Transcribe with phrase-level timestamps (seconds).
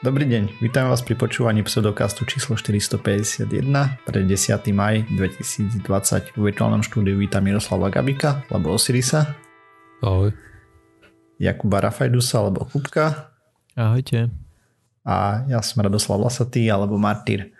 [0.00, 3.52] Dobrý deň, vítam vás pri počúvaní pseudokastu číslo 451
[4.08, 4.32] pre 10.
[4.72, 5.76] maj 2020.
[6.32, 9.36] V virtuálnom štúdiu vítam Miroslava Gabika, alebo Osirisa.
[10.00, 10.32] Ahoj.
[11.36, 13.28] Jakuba Rafajdusa, alebo Kupka.
[13.76, 14.32] Ahojte.
[15.04, 17.52] A ja som Radoslav Lasatý, alebo Martyr.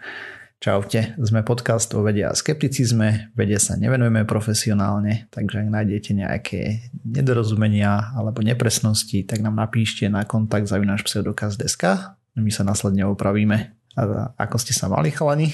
[0.65, 6.89] Čaute, sme podcast o vede a skepticizme, vede sa nevenujeme profesionálne, takže ak nájdete nejaké
[7.05, 13.75] nedorozumenia alebo nepresnosti, tak nám napíšte na kontakt zavinaš pseudokaz.sk my sa následne opravíme.
[13.99, 14.03] A
[14.39, 15.51] ako ste sa mali, chalani?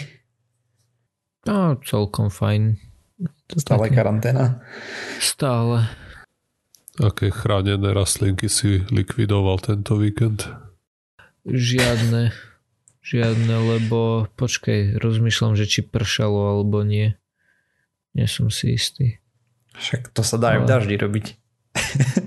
[1.49, 2.77] No, celkom fajn.
[3.49, 3.97] To Stále také...
[4.03, 4.61] karanténa?
[5.23, 5.89] Stále.
[6.99, 10.49] Aké chránené rastlinky si likvidoval tento víkend?
[11.47, 12.35] Žiadne.
[13.07, 17.15] Žiadne, lebo počkaj, rozmýšľam, že či pršalo alebo nie.
[18.19, 19.23] Nie som si istý.
[19.79, 21.27] Však to sa dá aj v daždi robiť.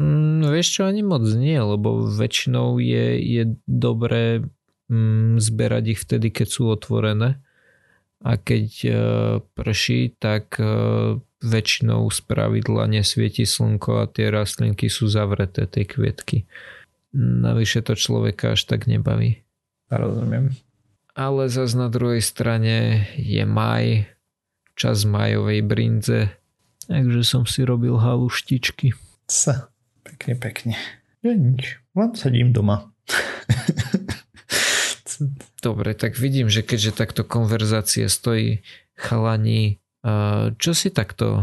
[0.00, 4.40] Mm, vieš čo, ani moc nie, lebo väčšinou je, je dobré
[4.88, 7.36] mm, zberať ich vtedy, keď sú otvorené.
[8.24, 8.90] A keď e,
[9.52, 10.64] prší, tak e,
[11.40, 16.48] väčšinou z pravidla nesvieti slnko a tie rastlinky sú zavreté, tej kvietky.
[17.16, 19.44] Navyše to človeka až tak nebaví.
[19.92, 20.56] Rozumiem.
[21.12, 24.08] Ale zase na druhej strane je maj,
[24.78, 26.32] čas majovej brinze,
[26.88, 28.96] takže som si robil haluštičky.
[29.28, 29.68] Sa.
[30.20, 30.76] Pekne, pekne.
[31.24, 32.92] Ja nič, len sedím doma.
[35.64, 38.60] Dobre, tak vidím, že keďže takto konverzácia stojí
[39.00, 39.80] chalani,
[40.60, 41.40] čo si takto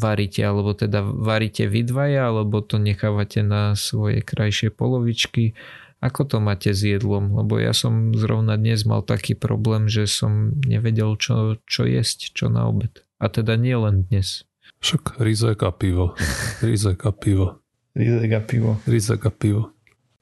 [0.00, 0.40] varíte?
[0.40, 5.52] Alebo teda varíte vy dvaja, alebo to nechávate na svoje krajšie polovičky?
[6.00, 7.36] Ako to máte s jedlom?
[7.36, 12.48] Lebo ja som zrovna dnes mal taký problém, že som nevedel, čo, čo jesť, čo
[12.48, 13.04] na obed.
[13.20, 14.48] A teda nie len dnes.
[14.80, 16.16] Však rizek a pivo.
[16.64, 17.63] Rizek a pivo.
[17.94, 18.70] Rizek a pivo.
[18.84, 19.70] Rizek a pivo.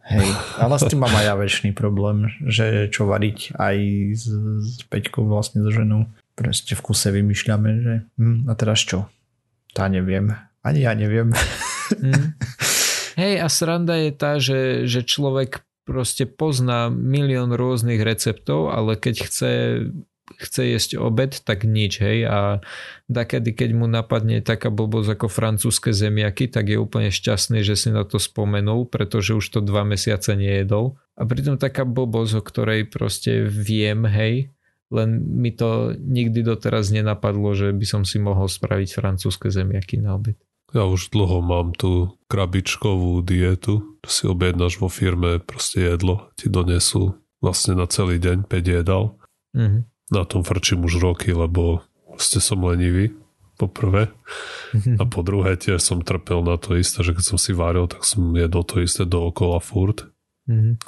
[0.02, 0.28] Hej,
[0.58, 3.76] ale s tým mám aj ja väčší problém, že čo variť aj
[4.18, 4.26] s,
[4.60, 6.10] s Peťkou vlastne so ženou.
[6.34, 9.06] Proste v kuse vymýšľame, že hm, a teraz čo?
[9.72, 10.34] Tá neviem.
[10.66, 11.30] Ani ja neviem.
[11.92, 12.34] Mm.
[13.20, 19.14] Hej, a sranda je tá, že, že človek proste pozná milión rôznych receptov, ale keď
[19.28, 19.50] chce
[20.38, 22.24] chce jesť obed, tak nič, hej.
[22.26, 22.38] A
[23.08, 27.88] dakedy, keď mu napadne taká blbosť ako francúzske zemiaky, tak je úplne šťastný, že si
[27.92, 30.96] na to spomenul, pretože už to dva mesiace nejedol.
[31.16, 34.52] A pritom taká blbosť, o ktorej proste viem, hej,
[34.92, 40.20] len mi to nikdy doteraz nenapadlo, že by som si mohol spraviť francúzske zemiaky na
[40.20, 40.36] obed.
[40.72, 47.20] Ja už dlho mám tú krabičkovú dietu, si objednáš vo firme proste jedlo, ti donesú
[47.44, 49.20] vlastne na celý deň 5 jedal.
[49.52, 51.80] Mm-hmm na tom frčím už roky, lebo
[52.20, 53.16] ste som lenivý,
[53.56, 54.10] po prvé.
[54.98, 58.02] A po druhé tiež som trpel na to isté, že keď som si varil, tak
[58.02, 60.08] som jedol to isté dookola furt.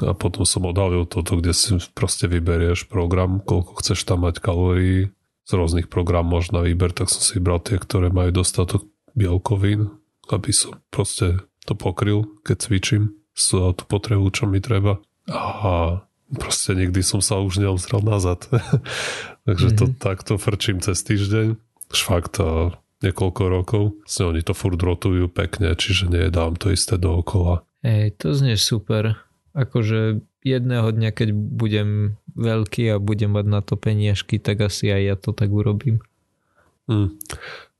[0.02, 5.14] A potom som odhalil toto, kde si proste vyberieš program, koľko chceš tam mať kalórií.
[5.44, 9.92] Z rôznych programov na výber, tak som si vybral tie, ktoré majú dostatok bielkovín,
[10.32, 13.02] aby som proste to pokryl, keď cvičím,
[13.36, 15.04] tú potrebu, čo mi treba.
[15.28, 16.00] A
[16.36, 18.44] proste nikdy som sa už neobzrel nazad.
[19.46, 19.78] Takže mm-hmm.
[19.78, 19.94] to mhm.
[19.98, 21.56] takto frčím cez týždeň.
[21.94, 22.42] Už fakt
[23.04, 23.84] niekoľko rokov.
[24.08, 27.60] Vlastne oni to furt rotujú pekne, čiže nejedám to isté dookola.
[27.84, 29.20] Hej, to znie super.
[29.52, 35.02] Akože jedného dňa, keď budem veľký a budem mať na to peniažky, tak asi aj
[35.04, 36.00] ja to tak urobím.
[36.88, 37.16] Mm.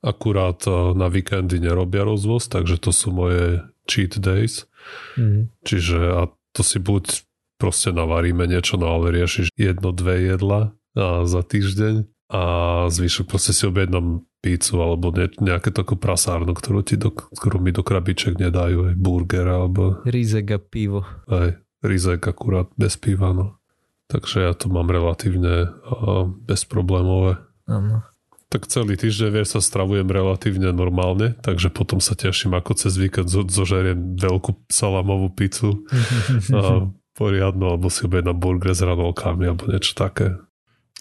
[0.05, 0.61] Akurát
[0.93, 4.69] na víkendy nerobia rozvoz, takže to sú moje cheat days.
[5.17, 5.49] Mm.
[5.65, 6.21] Čiže a
[6.53, 7.25] to si buď
[7.65, 12.41] proste navaríme niečo, no ale riešiš jedno, dve jedla a za týždeň a
[12.93, 17.73] zvyšok proste si objednám pizzu alebo ne, nejaké takú prasárnu, ktorú, ti do, ktorú mi
[17.73, 20.05] do krabiček nedajú, aj burger alebo...
[20.05, 21.01] Rizek a pivo.
[21.25, 23.57] Aj rizek akurát bez piva, no.
[24.13, 27.41] Takže ja to mám relatívne uh, bezproblémové.
[27.65, 28.05] Áno.
[28.53, 33.25] Tak celý týždeň vieš, sa stravujem relatívne normálne, takže potom sa teším, ako cez víkend
[33.25, 35.81] zo, zožeriem veľkú salamovú pizzu
[36.53, 40.35] a poriadnu, alebo si objednám burger s ranolkami, alebo niečo také.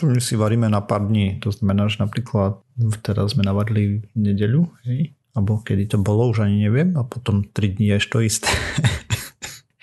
[0.03, 2.59] To my si varíme na pár dní, to znamená, že napríklad
[3.03, 5.15] teraz sme navarili v nedeľu, hej?
[5.35, 8.51] alebo kedy to bolo, už ani neviem, a potom 3 dní ešte to isté.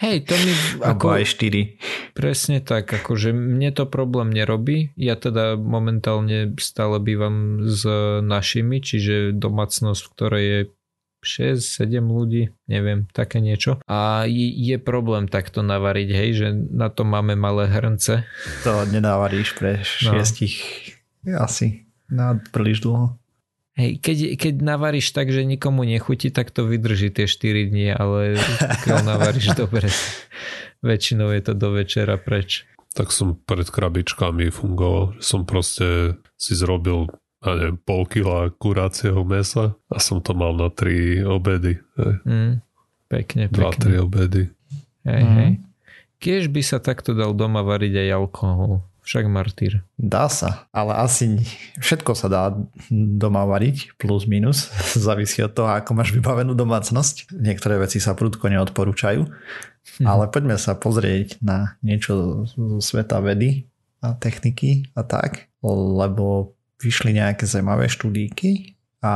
[0.02, 0.52] Hej, to mi...
[0.82, 2.18] Ako, aj 4.
[2.18, 4.98] Presne tak, akože mne to problém nerobí.
[4.98, 7.86] Ja teda momentálne stále bývam s
[8.26, 10.62] našimi, čiže domácnosť, v ktorej je
[11.22, 13.78] 6-7 ľudí, neviem, také niečo.
[13.86, 18.26] A je problém takto navariť, hej, že na to máme malé hrnce.
[18.66, 20.18] To nenavaríš pre no.
[20.18, 20.58] šiestich
[21.24, 21.46] no.
[21.46, 23.22] asi na príliš dlho.
[23.72, 28.36] Hej, keď, keď navaríš tak, že nikomu nechutí, tak to vydrží tie 4 dní, ale
[28.84, 29.88] keď navaríš dobre,
[30.84, 32.68] väčšinou je to do večera preč.
[32.92, 37.08] Tak som pred krabičkami fungoval, som proste si zrobil
[37.42, 41.82] a neviem, pol kila kurácieho mesa a som to mal na tri obedy.
[41.98, 42.62] Mm,
[43.10, 43.58] pekne, pekne.
[43.58, 44.44] Dva, tri obedy.
[45.02, 45.36] Hej, mm.
[45.42, 45.52] hej.
[46.22, 48.86] Kiež by sa takto dal doma variť aj alkohol.
[49.02, 49.82] Však martýr.
[49.98, 51.42] Dá sa, ale asi
[51.82, 52.44] všetko sa dá
[52.94, 54.70] doma variť, plus minus.
[54.94, 57.34] Závisí od toho, ako máš vybavenú domácnosť.
[57.34, 59.26] Niektoré veci sa prudko neodporúčajú.
[59.26, 60.06] Hm.
[60.06, 63.66] Ale poďme sa pozrieť na niečo zo sveta vedy
[64.06, 69.14] a techniky a tak, lebo vyšli nejaké zaujímavé štúdíky a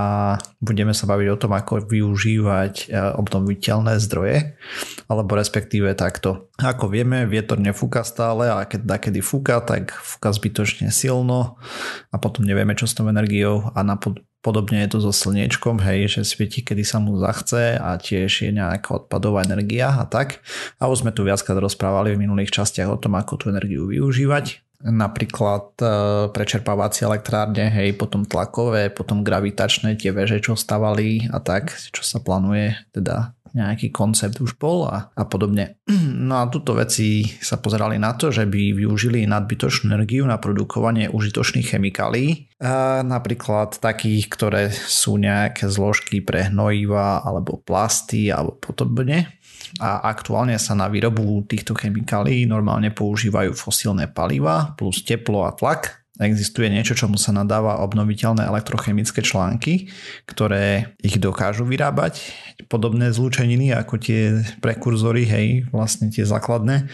[0.58, 4.58] budeme sa baviť o tom, ako využívať e, obnoviteľné zdroje,
[5.06, 6.50] alebo respektíve takto.
[6.58, 11.62] Ako vieme, vietor nefúka stále a keď kedy fúka, tak fúka zbytočne silno
[12.10, 16.18] a potom nevieme, čo s tou energiou a napod- podobne je to so slniečkom, hej,
[16.18, 20.42] že svieti, kedy sa mu zachce a tiež je nejaká odpadová energia a tak.
[20.82, 24.65] A už sme tu viackrát rozprávali v minulých častiach o tom, ako tú energiu využívať
[24.82, 25.88] napríklad e,
[26.32, 32.24] prečerpávacie elektrárne, hej, potom tlakové, potom gravitačné, tie veže, čo stavali a tak, čo sa
[32.24, 35.80] plánuje, teda nejaký koncept už bol a, a podobne.
[36.26, 41.06] No a tuto veci sa pozerali na to, že by využili nadbytočnú energiu na produkovanie
[41.14, 49.36] užitočných chemikálií, a napríklad takých, ktoré sú nejaké zložky pre hnojiva alebo plasty alebo podobne
[49.80, 56.05] a aktuálne sa na výrobu týchto chemikálií normálne používajú fosílne paliva plus teplo a tlak.
[56.16, 59.92] Existuje niečo, čomu sa nadáva obnoviteľné elektrochemické články,
[60.24, 62.32] ktoré ich dokážu vyrábať.
[62.72, 66.88] Podobné zlúčeniny ako tie prekurzory, hej, vlastne tie základné,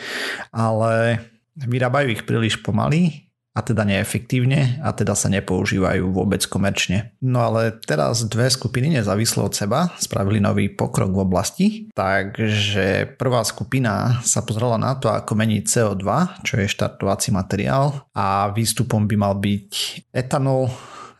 [0.49, 1.21] ale
[1.53, 7.15] vyrábajú ich príliš pomaly a teda neefektívne a teda sa nepoužívajú vôbec komerčne.
[7.19, 13.43] No ale teraz dve skupiny nezávisle od seba spravili nový pokrok v oblasti, takže prvá
[13.43, 16.05] skupina sa pozrela na to, ako meniť CO2,
[16.47, 19.71] čo je štartovací materiál a výstupom by mal byť
[20.15, 20.71] etanol,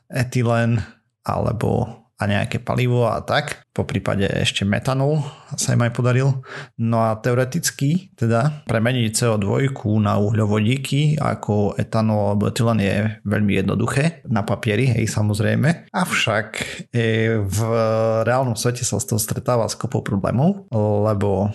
[0.08, 0.80] etylén
[1.28, 3.66] alebo a nejaké palivo a tak.
[3.74, 5.26] Po prípade ešte metanol
[5.58, 6.46] sa im aj podaril.
[6.78, 14.22] No a teoreticky teda premeniť CO2 na uhľovodíky ako etanol alebo etylén je veľmi jednoduché
[14.30, 15.90] na papieri, hej samozrejme.
[15.90, 16.48] Avšak
[16.94, 17.60] e, v
[18.28, 20.68] reálnom svete sa s toho stretáva s kopou problémov,
[21.08, 21.50] lebo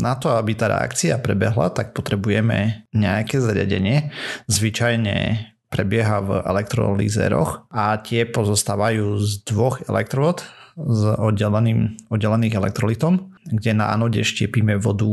[0.00, 4.14] na to, aby tá reakcia prebehla, tak potrebujeme nejaké zariadenie,
[4.46, 10.46] zvyčajne prebieha v elektrolízeroch a tie pozostávajú z dvoch elektród
[10.76, 15.08] s oddeleným, oddelených elektrolitom, kde na anode štiepíme vodu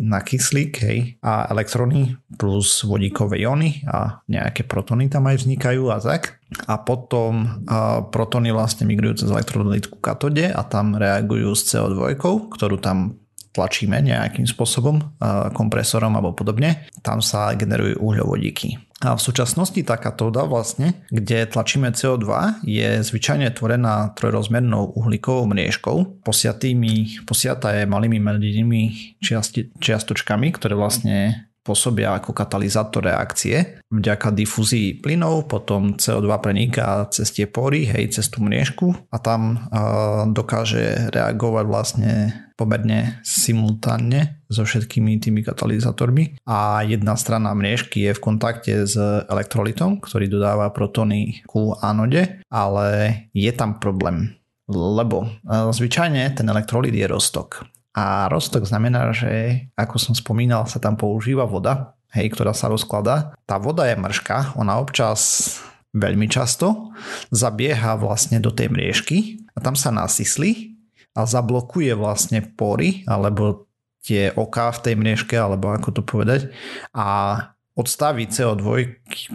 [0.00, 6.00] na kyslík hej, a elektrony plus vodíkové iony a nejaké protony tam aj vznikajú a
[6.00, 6.40] tak.
[6.64, 12.16] A potom a protony vlastne migrujú cez elektrolytku katode a tam reagujú s CO2,
[12.48, 13.20] ktorú tam
[13.56, 15.00] tlačíme nejakým spôsobom,
[15.56, 16.84] kompresorom alebo podobne.
[17.00, 18.76] Tam sa generujú uhľovodíky.
[19.04, 22.28] A v súčasnosti tá katóda vlastne, kde tlačíme CO2,
[22.64, 28.82] je zvyčajne tvorená trojrozmernou uhlíkovou mriežkou, posiatými, posiatá je malými medinými
[29.80, 33.82] čiastočkami, ktoré vlastne pôsobia ako katalizátor reakcie.
[33.90, 39.58] Vďaka difúzii plynov potom CO2 preniká cez tie pory, hej, cez tú mriežku a tam
[39.58, 42.12] uh, dokáže reagovať vlastne
[42.54, 48.96] pomerne simultánne so všetkými tými katalizátormi a jedna strana mriežky je v kontakte s
[49.28, 52.86] elektrolitom, ktorý dodáva protony ku anode, ale
[53.36, 54.32] je tam problém
[54.66, 57.62] lebo zvyčajne ten elektrolit je roztok
[57.96, 63.32] a roztok znamená, že ako som spomínal, sa tam používa voda, hej, ktorá sa rozkladá.
[63.48, 65.56] Tá voda je mrška, ona občas
[65.96, 66.92] veľmi často
[67.32, 70.76] zabieha vlastne do tej mriežky a tam sa nasyslí
[71.16, 73.64] a zablokuje vlastne pory alebo
[74.04, 76.52] tie oká v tej mriežke, alebo ako to povedať
[76.92, 77.40] a
[77.74, 78.64] odstaví CO2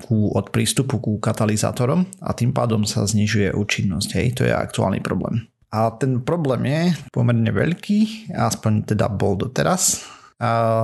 [0.10, 4.10] od prístupu ku katalizátorom a tým pádom sa znižuje účinnosť.
[4.18, 5.51] Hej, to je aktuálny problém.
[5.72, 6.82] A ten problém je
[7.16, 10.04] pomerne veľký, aspoň teda bol doteraz,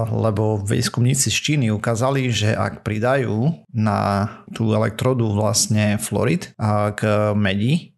[0.08, 6.56] lebo výskumníci z Číny ukázali, že ak pridajú na tú elektrodu vlastne fluorid
[6.96, 7.01] k
[7.36, 7.91] medi,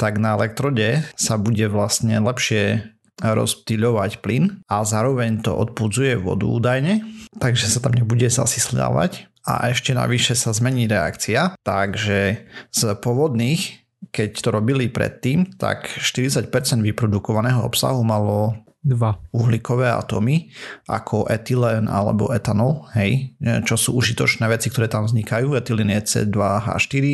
[0.00, 2.88] tak na elektrode sa bude vlastne lepšie
[3.20, 7.04] rozptýľovať plyn a zároveň to odpudzuje vodu údajne,
[7.36, 14.30] takže sa tam nebude zasyslávať a ešte navyše sa zmení reakcia, takže z pôvodných keď
[14.42, 16.50] to robili predtým, tak 40%
[16.82, 19.20] vyprodukovaného obsahu malo Dva.
[19.36, 20.48] uhlíkové atómy,
[20.88, 23.36] ako etylén alebo etanol, hej,
[23.68, 25.52] čo sú užitočné veci, ktoré tam vznikajú.
[25.52, 27.04] Etylén je C2H4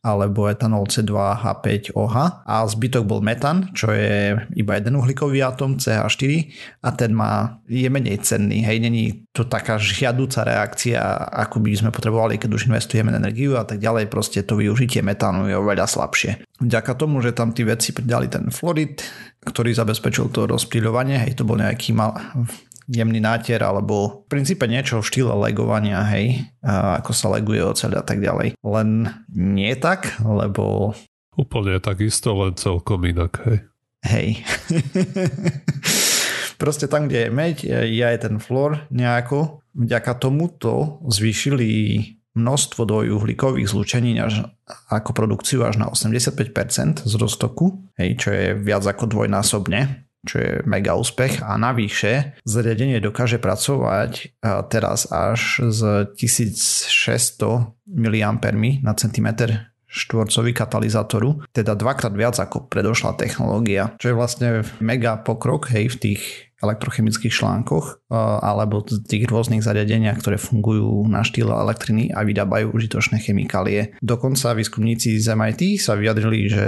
[0.00, 2.16] alebo etanol C2H5OH
[2.48, 6.48] a zbytok bol metan, čo je iba jeden uhlíkový atóm CH4
[6.80, 11.90] a ten má, je menej cenný, hej, není to taká žiadúca reakcia, ako by sme
[11.92, 16.48] potrebovali, keď už investujeme energiu a tak ďalej, proste to využitie metánu je oveľa slabšie.
[16.62, 19.04] Vďaka tomu, že tam tí vedci pridali ten fluorid,
[19.42, 22.14] ktorý zabezpečil to rozptýľovanie, hej, to bol nejaký mal,
[22.90, 28.02] jemný nátier alebo v princípe niečo v štýle legovania, hej, a ako sa leguje oceľ
[28.02, 28.58] a tak ďalej.
[28.62, 28.88] Len
[29.34, 30.94] nie tak, lebo...
[31.34, 33.58] Úplne takisto, len celkom inak, hej.
[34.02, 34.28] Hej.
[36.62, 37.56] Proste tam, kde je meď,
[37.86, 39.62] je aj ten flor nejako.
[39.74, 41.70] Vďaka tomuto zvýšili
[42.38, 44.46] množstvo dvojuhlíkových zlúčení až,
[44.90, 50.62] ako produkciu až na 85% z roztoku, hej, čo je viac ako dvojnásobne čo je
[50.70, 51.42] mega úspech.
[51.42, 54.38] A navyše zariadenie dokáže pracovať
[54.70, 58.30] teraz až z 1600 mA
[58.86, 64.48] na centimetr štvorcový katalizátoru, teda dvakrát viac ako predošla technológia, čo je vlastne
[64.80, 66.22] mega pokrok hej, v tých
[66.62, 68.06] elektrochemických článkoch
[68.40, 73.98] alebo tých rôznych zariadeniach, ktoré fungujú na štýle elektriny a vydávajú užitočné chemikálie.
[73.98, 76.66] Dokonca výskumníci z MIT sa vyjadrili, že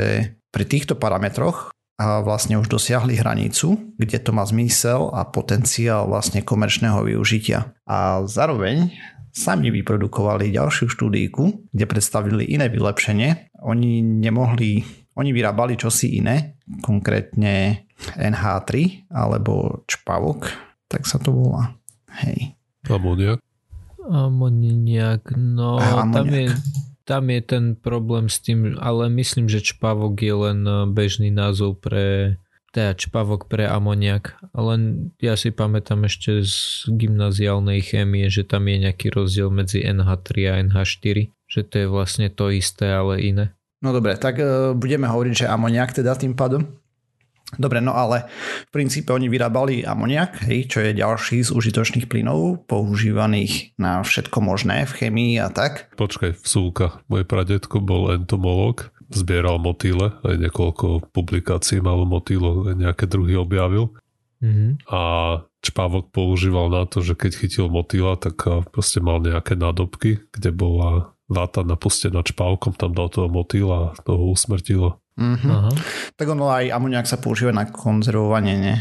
[0.51, 6.43] pri týchto parametroch a vlastne už dosiahli hranicu, kde to má zmysel a potenciál vlastne
[6.43, 7.71] komerčného využitia.
[7.87, 8.91] A zároveň
[9.31, 13.55] sami vyprodukovali ďalšiu štúdíku, kde predstavili iné vylepšenie.
[13.63, 14.83] Oni nemohli,
[15.15, 17.84] oni vyrábali čosi iné, konkrétne
[18.19, 20.51] NH3 alebo čpavok,
[20.91, 21.77] tak sa to volá.
[22.23, 22.55] Hej.
[22.87, 23.41] Amoniak?
[24.05, 26.13] Amoniak, no amoniak.
[26.13, 26.47] tam je
[27.05, 31.85] tam je ten problém s tým, ale myslím, že čpavok je len e, bežný názov
[31.85, 32.41] pre
[32.75, 34.35] teda čpavok pre amoniak.
[34.51, 40.31] Len ja si pamätám ešte z gymnaziálnej chémie, že tam je nejaký rozdiel medzi NH3
[40.51, 43.55] a NH4, že to je vlastne to isté, ale iné.
[43.79, 46.67] No dobre, tak uh, budeme hovoriť, že amoniak teda tým pádom.
[47.57, 48.27] Dobre, no ale
[48.69, 54.39] v princípe oni vyrábali amoniak, hej, čo je ďalší z užitočných plynov používaných na všetko
[54.43, 55.91] možné v chemii a tak.
[55.95, 57.01] Počkaj, vsúka.
[57.07, 63.95] Môj pradetko bol entomolog, zbieral motýle, aj niekoľko publikácií mal motýlov, nejaké druhy objavil.
[64.45, 64.91] Mm-hmm.
[64.93, 65.01] A
[65.65, 68.37] čpávok používal na to, že keď chytil motýla, tak
[68.69, 74.33] proste mal nejaké nádobky, kde bola váta napustená čpávkom, tam dal toho motýla a toho
[74.33, 75.01] usmrtilo.
[75.15, 75.51] Mm-hmm.
[75.51, 75.71] Aha.
[76.19, 78.75] Tak ono aj amoniak sa používa na konzervovanie, ne?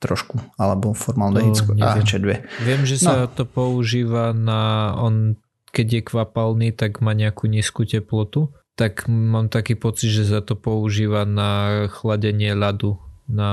[0.00, 2.28] Trošku, alebo formaldehydsko AHC2.
[2.66, 3.30] Viem, že sa no.
[3.30, 5.38] to používa na, on
[5.74, 10.54] keď je kvapalný, tak má nejakú nízku teplotu, tak mám taký pocit, že sa to
[10.54, 13.50] používa na chladenie ľadu na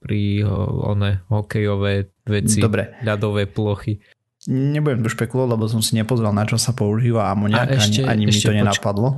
[0.00, 0.46] pri
[0.86, 2.96] one hokejové veci, Dobre.
[3.04, 4.00] ľadové plochy.
[4.50, 8.34] Nebudem tu špekulovať, lebo som si nepozrel, na čo sa používa amoniak, ešte, ani, ani
[8.34, 9.08] ešte mi to poč- nenapadlo.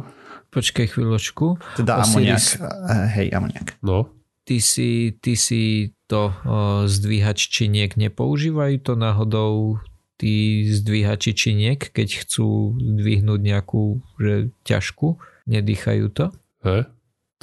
[0.52, 1.46] Počkaj chvíľočku.
[1.80, 2.92] Teda Osiris, amoniak.
[2.92, 3.68] Eh, hej, amoniak.
[3.80, 4.12] No.
[4.44, 9.80] Ty si, ty si to o, zdvíhač činiek nepoužívajú to náhodou
[10.20, 15.16] tí zdvíhači činiek, keď chcú zdvihnúť nejakú že ťažku,
[15.48, 16.26] nedýchajú to?
[16.66, 16.84] He?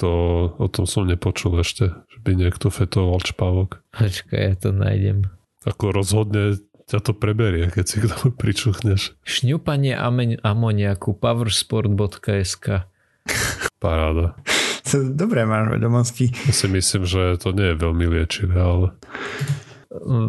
[0.00, 0.10] To
[0.56, 3.84] o tom som nepočul ešte, že by niekto fetoval čpávok.
[3.92, 5.28] Počkaj, ja to nájdem.
[5.68, 6.56] Ako rozhodne
[6.90, 9.14] ťa to preberie, keď si k tomu pričuchneš.
[9.22, 9.94] Šňupanie
[10.42, 12.66] amoniaku powersport.sk
[13.78, 14.34] Paráda.
[14.90, 16.34] Dobre máš vedomosti.
[16.50, 18.90] Ja si myslím, že to nie je veľmi liečivé, ale...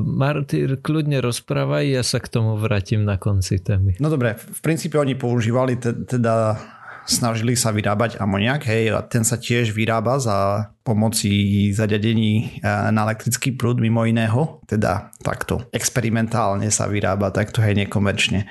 [0.06, 3.94] Martyr, kľudne rozprávaj, ja sa k tomu vrátim na konci témy.
[4.02, 6.58] No dobre, v princípe oni používali teda
[7.12, 13.04] snažili sa vyrábať amoniak, hej, a ten sa tiež vyrába za pomoci zariadení e, na
[13.04, 18.48] elektrický prúd mimo iného, teda takto experimentálne sa vyrába, takto hej, nekomerčne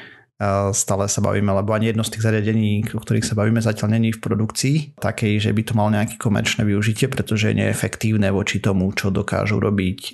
[0.73, 4.17] stále sa bavíme, lebo ani jedno z tých zariadení, o ktorých sa bavíme, zatiaľ není
[4.17, 8.88] v produkcii, takej, že by to mal nejaké komerčné využitie, pretože je neefektívne voči tomu,
[8.97, 10.11] čo dokážu robiť e,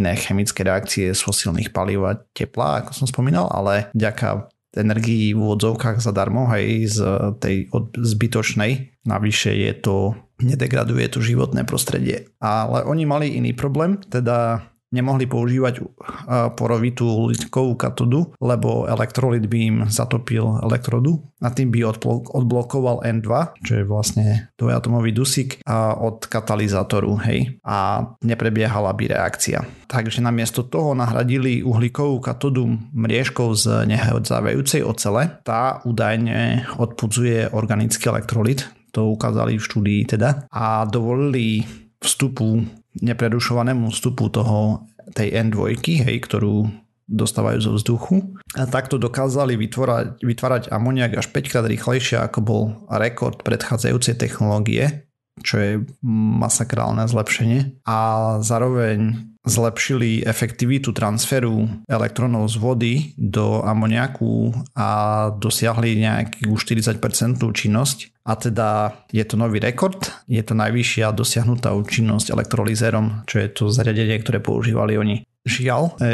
[0.00, 5.42] iné chemické reakcie z fosílnych palív a tepla, ako som spomínal, ale vďaka energii v
[5.42, 6.98] úvodzovkách zadarmo, hej, z
[7.42, 7.66] tej
[7.98, 9.02] zbytočnej.
[9.02, 12.30] Navyše je to, nedegraduje to životné prostredie.
[12.38, 15.86] Ale oni mali iný problém, teda nemohli používať
[16.58, 21.86] porovitú uhlíkovú katodu, lebo elektrolit by im zatopil elektrodu a tým by
[22.30, 23.30] odblokoval N2,
[23.62, 25.62] čo je vlastne dvojatomový dusík
[25.96, 29.62] od katalizátoru, hej, a neprebiehala by reakcia.
[29.86, 35.38] Takže namiesto toho nahradili uhlíkovú katodu mriežkou z nehodzávajúcej ocele.
[35.46, 41.62] Tá údajne odpudzuje organický elektrolit, to ukázali v štúdii teda, a dovolili
[42.02, 42.64] vstupu
[42.98, 45.74] neprerušovanému vstupu toho, tej N2,
[46.06, 46.70] hej, ktorú
[47.10, 48.38] dostávajú zo vzduchu.
[48.54, 55.10] A takto dokázali vytvárať, vytvárať amoniak až 5 krát rýchlejšie ako bol rekord predchádzajúcej technológie,
[55.42, 55.72] čo je
[56.06, 57.82] masakrálne zlepšenie.
[57.82, 57.98] A
[58.46, 64.88] zároveň zlepšili efektivitu transferu elektronov z vody do amoniaku a
[65.32, 67.00] dosiahli nejakú 40%
[67.40, 68.19] činnosť.
[68.30, 69.98] A teda je to nový rekord,
[70.30, 75.26] je to najvyššia dosiahnutá účinnosť elektrolizérom, čo je to zariadenie, ktoré používali oni.
[75.40, 76.10] Žiaľ, e,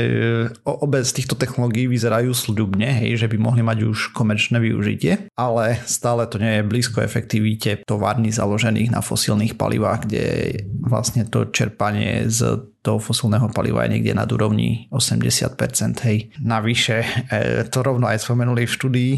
[0.62, 5.82] obe z týchto technológií vyzerajú sľubne, hej, že by mohli mať už komerčné využitie, ale
[5.82, 10.24] stále to nie je blízko efektivite továrny založených na fosílnych palivách, kde
[10.78, 16.06] vlastne to čerpanie z toho fosilného paliva je niekde nad úrovni 80%.
[16.06, 16.30] Hej.
[16.38, 19.12] Navyše, e, to rovno aj spomenuli v štúdii,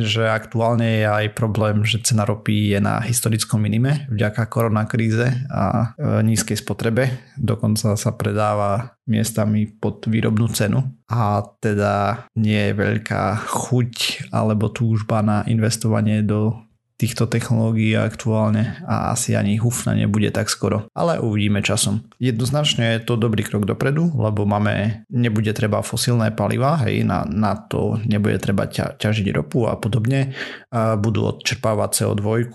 [0.00, 5.92] že aktuálne je aj problém, že cena ropy je na historickom minime vďaka koronakríze a
[5.92, 7.36] e, nízkej spotrebe.
[7.36, 13.94] Dokonca sa predáva miestami pod výrobnú cenu a teda nie je veľká chuť
[14.30, 16.69] alebo túžba na investovanie do
[17.00, 20.84] týchto technológií aktuálne a asi ani hufna nebude tak skoro.
[20.92, 22.04] Ale uvidíme časom.
[22.20, 27.56] Jednoznačne je to dobrý krok dopredu, lebo máme, nebude treba fosílne paliva, hej, na, na
[27.56, 30.36] to nebude treba ťa, ťažiť ropu a podobne.
[30.68, 32.52] A budú odčerpávať CO2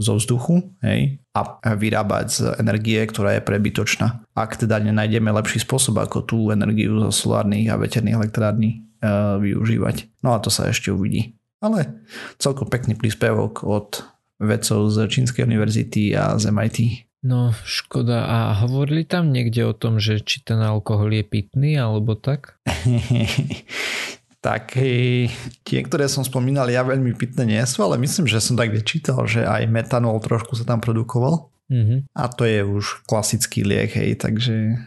[0.00, 4.24] zo vzduchu, hej, a vyrábať z energie, ktorá je prebytočná.
[4.36, 10.12] Ak teda nenájdeme lepší spôsob, ako tú energiu zo solárnych a veterných elektrární uh, využívať.
[10.20, 11.40] No a to sa ešte uvidí.
[11.62, 12.02] Ale
[12.42, 14.02] celkom pekný príspevok od
[14.42, 16.78] vedcov z Čínskej univerzity a z MIT.
[17.22, 18.26] No, škoda.
[18.26, 22.58] A hovorili tam niekde o tom, že či ten alkohol je pitný, alebo tak?
[24.42, 24.74] tak
[25.62, 29.22] tie, ktoré som spomínal, ja veľmi pitné nie sú, ale myslím, že som tak čítal,
[29.30, 31.54] že aj metanol trošku sa tam produkoval.
[31.70, 32.10] Mm-hmm.
[32.10, 34.82] A to je už klasický liek, hej, takže...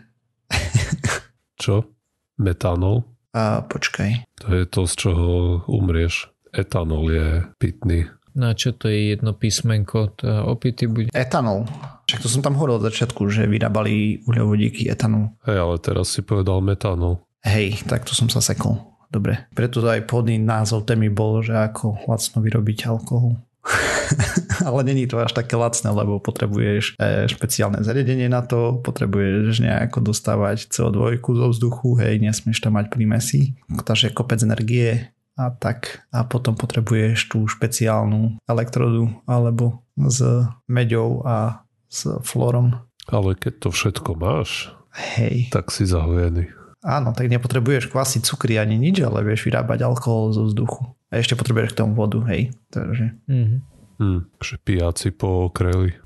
[1.64, 1.88] Čo?
[2.36, 3.08] Metanol?
[3.32, 4.28] A počkaj.
[4.44, 5.28] To je to, z čoho
[5.72, 7.28] umrieš etanol je
[7.60, 8.08] pitný.
[8.36, 10.20] Na čo to je jedno písmenko?
[10.20, 11.10] To opity bude.
[11.16, 11.64] Etanol.
[12.04, 15.32] Však to som tam hovoril od začiatku, že vyrábali uhľovodíky etanol.
[15.48, 17.24] Hej, ale teraz si povedal metanol.
[17.48, 18.76] Hej, tak to som sa sekol.
[19.08, 19.48] Dobre.
[19.56, 23.40] Preto to aj podný názov témy bol, že ako lacno vyrobiť alkohol.
[24.68, 30.12] ale není to až také lacné, lebo potrebuješ e, špeciálne zariadenie na to, potrebuješ nejako
[30.12, 36.24] dostávať CO2 zo vzduchu, hej, nesmieš tam mať prímesy, takže kopec energie a tak a
[36.24, 40.24] potom potrebuješ tú špeciálnu elektrodu alebo s
[40.68, 42.80] meďou a s florom.
[43.12, 45.52] Ale keď to všetko máš, Hej.
[45.52, 46.50] tak si zahojený.
[46.86, 50.94] Áno, tak nepotrebuješ kvasiť cukry ani nič, ale vieš vyrábať alkohol zo vzduchu.
[51.10, 52.54] A ešte potrebuješ k tomu vodu, hej.
[52.70, 53.18] Takže...
[53.26, 53.60] Mm-hmm.
[53.96, 55.98] Hm, že pijaci po okreli.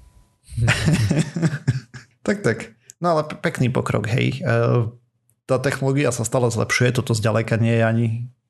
[2.26, 2.80] tak, tak.
[3.04, 4.40] No ale pekný pokrok, hej.
[4.40, 4.48] E,
[5.50, 8.08] tá technológia sa stále zlepšuje, toto zďaleka nie je ani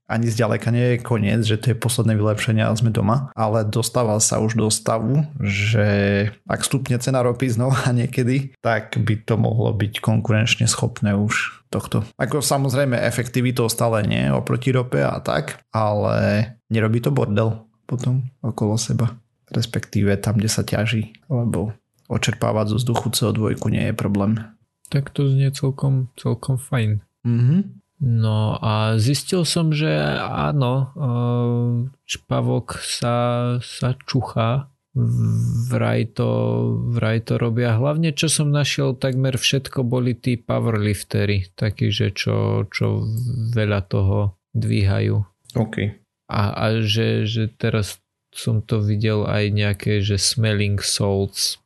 [0.10, 4.18] ani zďaleka nie je koniec, že to je posledné vylepšenie a sme doma, ale dostáva
[4.18, 5.88] sa už do stavu, že
[6.50, 12.02] ak stupne cena ropy znova niekedy, tak by to mohlo byť konkurenčne schopné už tohto.
[12.18, 18.76] Ako samozrejme efektivitou stále nie oproti rope a tak, ale nerobí to bordel potom okolo
[18.82, 19.14] seba.
[19.50, 21.74] Respektíve tam, kde sa ťaží, lebo
[22.10, 24.42] očerpávať zo vzduchu CO2 nie je problém.
[24.90, 27.06] Tak to znie celkom, celkom fajn.
[27.22, 27.79] Mhm.
[28.00, 29.92] No a zistil som, že
[30.24, 30.96] áno,
[32.08, 33.16] čpavok sa,
[33.60, 34.72] sa čuchá,
[35.68, 36.30] vraj to,
[36.96, 37.76] vraj to robia.
[37.76, 43.04] Hlavne, čo som našiel, takmer všetko boli tí powerliftery, takí, že čo, čo
[43.52, 45.20] veľa toho dvíhajú.
[45.60, 45.76] OK.
[46.30, 51.58] A, a že, že teraz som to videl aj nejaké, že smelling salts,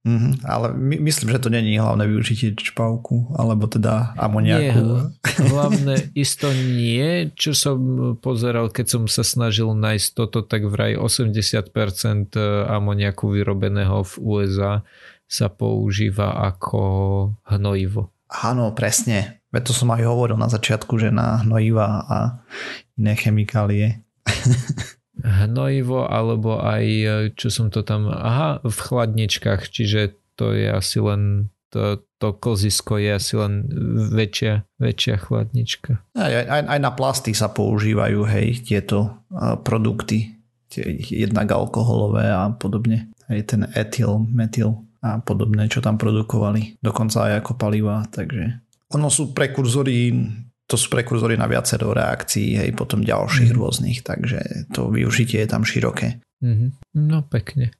[0.00, 4.80] Mm-hmm, ale my, myslím, že to není hlavné využitie čpavku, alebo teda amoniaku.
[4.80, 7.28] Nie, hlavné isto nie.
[7.36, 7.78] Čo som
[8.16, 12.32] pozeral, keď som sa snažil nájsť toto, tak vraj 80%
[12.72, 14.80] amoniaku vyrobeného v USA
[15.28, 16.80] sa používa ako
[17.52, 18.08] hnojivo.
[18.30, 19.44] Áno, presne.
[19.52, 22.18] Veď to som aj hovoril na začiatku, že na hnojiva a
[22.96, 24.00] iné chemikálie.
[25.22, 26.84] hnojivo alebo aj,
[27.36, 32.98] čo som to tam, aha, v chladničkách, čiže to je asi len to, to kozisko
[32.98, 33.62] je asi len
[34.10, 36.02] väčšia, väčšia chladnička.
[36.18, 39.22] Aj, aj, aj na plasty sa používajú, hej, tieto
[39.62, 40.34] produkty,
[40.66, 43.14] tie, jednak alkoholové a podobne.
[43.30, 46.82] Hej, ten etyl, metyl a podobné, čo tam produkovali.
[46.82, 48.58] Dokonca aj ako paliva, takže
[48.90, 50.10] ono sú prekurzory
[50.70, 53.58] to sú prekurzory na viacero reakcií, hej, potom ďalších mm.
[53.58, 56.22] rôznych, takže to využitie je tam široké.
[56.38, 56.70] Mm-hmm.
[57.10, 57.74] No pekne.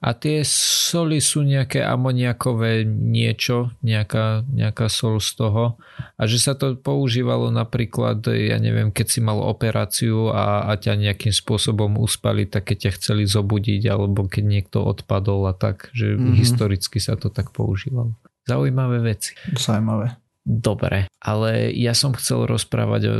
[0.00, 5.76] A tie soli sú nejaké amoniakové niečo, nejaká, nejaká sol z toho.
[6.16, 10.96] A že sa to používalo napríklad, ja neviem, keď si mal operáciu a, a ťa
[10.96, 16.16] nejakým spôsobom uspali, tak keď ťa chceli zobudiť, alebo keď niekto odpadol a tak, že
[16.16, 16.32] mm-hmm.
[16.32, 18.16] historicky sa to tak používalo.
[18.48, 19.36] Zaujímavé veci.
[19.52, 20.16] Zaujímavé.
[20.50, 23.14] Dobre, ale ja som chcel rozprávať o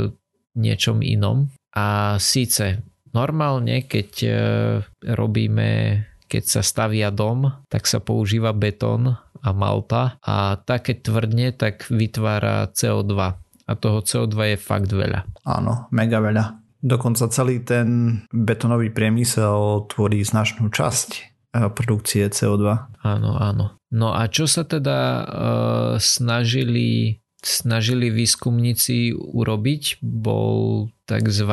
[0.59, 1.47] niečom inom.
[1.71, 2.83] A síce
[3.15, 4.31] normálne, keď e,
[5.15, 5.69] robíme
[6.31, 12.71] keď sa stavia dom, tak sa používa betón a malta a také tvrdne tak vytvára
[12.71, 13.11] CO2
[13.67, 15.27] a toho CO2 je fakt veľa.
[15.43, 16.63] Áno, mega veľa.
[16.79, 21.21] Dokonca celý ten betonový priemysel tvorí značnú časť e,
[21.67, 22.63] produkcie CO2.
[23.03, 23.75] Áno, áno.
[23.91, 31.51] No a čo sa teda uh, snažili snažili výskumníci urobiť, bol tzv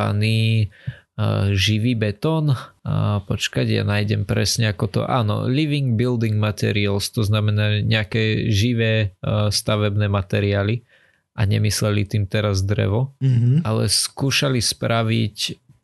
[1.51, 2.55] živý betón.
[2.87, 5.01] A počkať, ja nájdem presne ako to.
[5.03, 9.19] Áno, living building materials, to znamená nejaké živé
[9.51, 10.87] stavebné materiály
[11.35, 13.63] a nemysleli tým teraz drevo, mm-hmm.
[13.67, 15.37] ale skúšali spraviť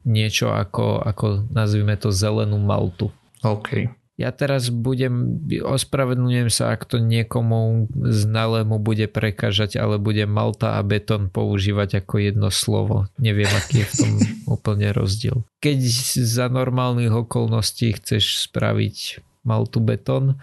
[0.04, 3.10] niečo ako, ako nazvime to zelenú maltu.
[3.42, 3.88] OK.
[4.14, 10.86] Ja teraz budem, ospravedlňujem sa, ak to niekomu znalému bude prekážať, ale budem malta a
[10.86, 13.10] betón používať ako jedno slovo.
[13.18, 14.12] Neviem, aký je v tom
[14.54, 15.42] úplne rozdiel.
[15.58, 15.78] Keď
[16.22, 20.38] za normálnych okolností chceš spraviť maltu betón,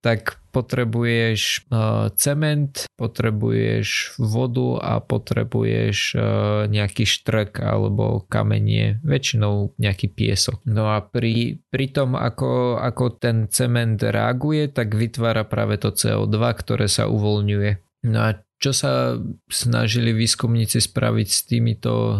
[0.00, 6.20] tak potrebuješ uh, cement, potrebuješ vodu a potrebuješ uh,
[6.66, 10.64] nejaký štrk alebo kamenie, väčšinou nejaký piesok.
[10.66, 16.36] No a pri, pri tom, ako, ako ten cement reaguje, tak vytvára práve to CO2,
[16.58, 18.04] ktoré sa uvoľňuje.
[18.10, 19.16] No a čo sa
[19.48, 22.16] snažili výskumníci spraviť s týmito e,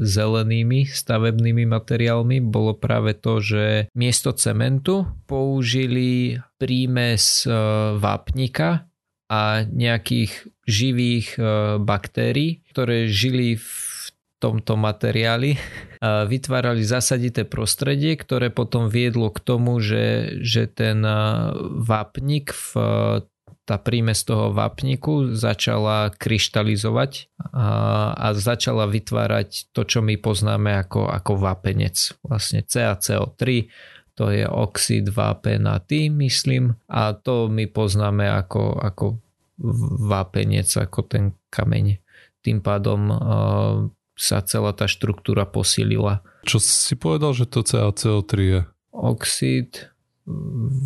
[0.00, 7.52] zelenými stavebnými materiálmi, bolo práve to, že miesto cementu použili prímes e,
[8.00, 8.88] vápnika
[9.28, 11.40] a nejakých živých e,
[11.84, 13.68] baktérií, ktoré žili v
[14.40, 15.56] tomto materiáli
[16.04, 21.00] vytvárali zasadité prostredie, ktoré potom viedlo k tomu, že, že ten
[21.80, 22.68] vápnik v
[23.64, 27.68] tá prímes toho vápniku začala kryštalizovať a,
[28.12, 31.96] a začala vytvárať to, čo my poznáme ako, ako vápenec.
[32.20, 33.72] Vlastne CaCO3,
[34.14, 39.06] to je oxid vápenatý, myslím, a to my poznáme ako, ako
[40.12, 41.98] vápenec, ako ten kameň.
[42.44, 43.18] Tým pádom uh,
[44.12, 46.20] sa celá tá štruktúra posilila.
[46.44, 48.60] Čo si povedal, že to CaCO3 je?
[48.92, 49.88] Oxid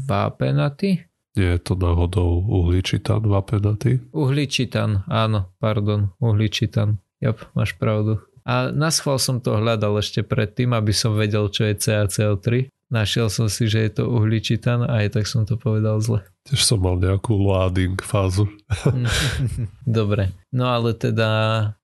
[0.06, 1.07] vápenatý?
[1.38, 4.02] Je to náhodou uhličitan vapenaty?
[4.10, 6.98] Uhličitan, áno, pardon, uhličitan.
[7.22, 8.18] Jop, máš pravdu.
[8.42, 12.74] A na schvál som to hľadal ešte predtým, aby som vedel, čo je CaCO3.
[12.90, 16.26] Našiel som si, že je to uhličitan a aj tak som to povedal zle.
[16.48, 18.50] Tiež som mal nejakú loading fázu.
[19.84, 21.28] Dobre, no ale teda,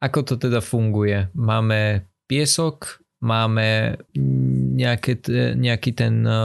[0.03, 1.29] ako to teda funguje?
[1.37, 4.01] Máme piesok, máme
[4.75, 5.21] nejaké,
[5.55, 6.41] nejaký ten eh,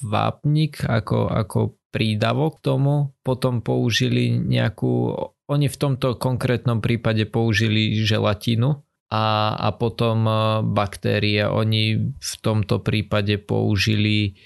[0.00, 5.12] vápnik ako, ako prídavok tomu, potom použili nejakú,
[5.46, 8.80] oni v tomto konkrétnom prípade použili želatinu
[9.12, 10.32] a, a potom e,
[10.64, 14.40] baktérie, oni v tomto prípade použili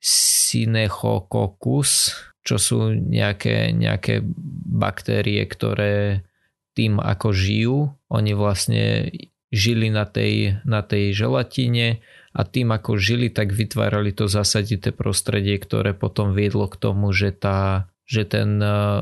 [0.00, 4.24] Synechococcus, čo sú nejaké, nejaké
[4.72, 6.24] baktérie, ktoré
[6.72, 9.12] tým ako žijú, oni vlastne
[9.52, 12.00] žili na tej, na tej želatine
[12.36, 17.32] a tým ako žili, tak vytvárali to zasadité prostredie, ktoré potom viedlo k tomu, že,
[17.32, 19.00] tá, že ten e,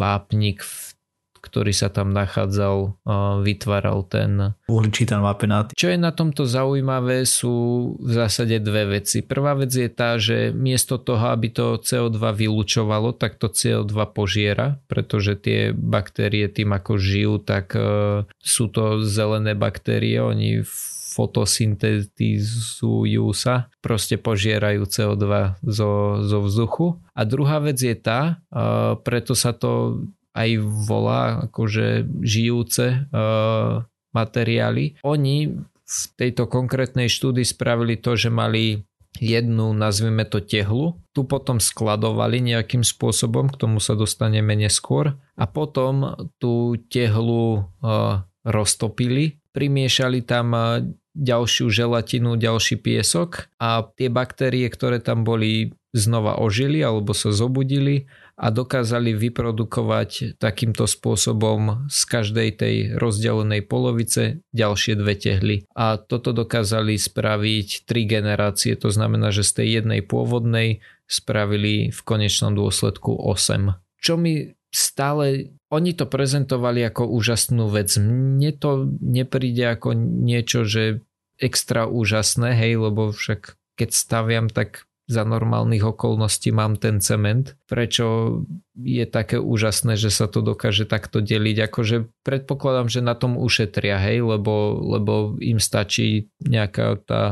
[0.00, 0.64] vápnik,
[1.44, 2.88] ktorý sa tam nachádzal, e,
[3.44, 5.76] vytváral ten uhličitan vápenát.
[5.76, 7.52] Čo je na tomto zaujímavé sú
[8.00, 9.20] v zásade dve veci.
[9.20, 14.80] Prvá vec je tá, že miesto toho, aby to CO2 vylúčovalo, tak to CO2 požiera,
[14.88, 20.64] pretože tie baktérie tým ako žijú, tak e, sú to zelené baktérie, oni
[21.20, 26.96] fotosyntetizujú sa, proste požierajú CO2 zo, zo vzduchu.
[27.12, 30.00] A druhá vec je tá, uh, preto sa to
[30.32, 33.84] aj volá akože žijúce uh,
[34.16, 34.96] materiály.
[35.04, 38.80] Oni v tejto konkrétnej štúdii spravili to, že mali
[39.18, 45.44] jednu, nazvime to tehlu, tu potom skladovali nejakým spôsobom, k tomu sa dostaneme neskôr a
[45.50, 50.54] potom tú tehlu uh, roztopili, primiešali tam
[51.14, 58.06] ďalšiu želatinu, ďalší piesok a tie baktérie, ktoré tam boli znova ožili alebo sa zobudili
[58.40, 65.56] a dokázali vyprodukovať takýmto spôsobom z každej tej rozdelenej polovice ďalšie dve tehly.
[65.76, 72.00] A toto dokázali spraviť tri generácie, to znamená, že z tej jednej pôvodnej spravili v
[72.06, 73.76] konečnom dôsledku 8.
[74.00, 77.94] Čo mi stále oni to prezentovali ako úžasnú vec.
[77.94, 81.06] Mne to nepríde ako niečo, že
[81.38, 87.58] extra úžasné, hej, lebo však keď staviam, tak za normálnych okolností mám ten cement.
[87.66, 88.38] Prečo
[88.78, 91.66] je také úžasné, že sa to dokáže takto deliť?
[91.66, 97.22] Akože predpokladám, že na tom ušetria, hej, lebo, lebo im stačí nejaká tá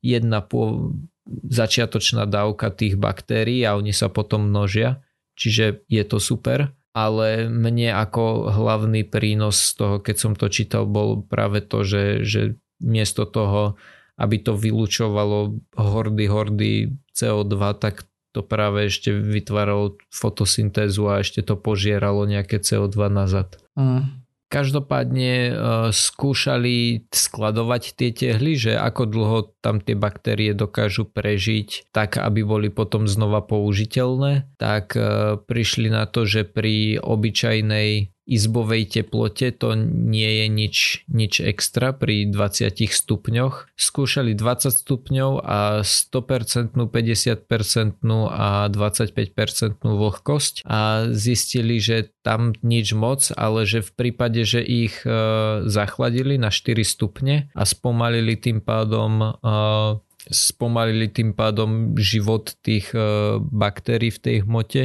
[0.00, 0.92] jedna po,
[1.28, 5.04] začiatočná dávka tých baktérií a oni sa potom množia.
[5.36, 10.88] Čiže je to super ale mne ako hlavný prínos z toho, keď som to čítal,
[10.88, 13.76] bol práve to, že, že miesto toho,
[14.16, 16.72] aby to vylúčovalo hordy, hordy
[17.12, 23.60] CO2, tak to práve ešte vytváralo fotosyntézu a ešte to požieralo nejaké CO2 nazad.
[23.76, 24.24] Mm.
[24.46, 25.52] Každopádne e,
[25.90, 32.68] skúšali skladovať tie tehly, že ako dlho tam tie baktérie dokážu prežiť tak, aby boli
[32.70, 40.42] potom znova použiteľné, tak e, prišli na to, že pri obyčajnej izbovej teplote to nie
[40.42, 43.70] je nič, nič extra pri 20 stupňoch.
[43.78, 47.46] Skúšali 20 stupňov a 100%, 50%
[48.26, 55.06] a 25% vlhkosť a zistili, že tam nič moc, ale že v prípade, že ich
[55.06, 55.10] e,
[55.70, 59.28] zachladili na 4 stupne a spomalili tým pádom e,
[60.26, 64.82] spomalili tým pádom život tých e, baktérií v tej hmote,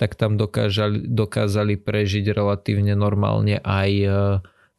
[0.00, 4.08] tak tam dokážali, dokázali prežiť relatívne normálne aj e,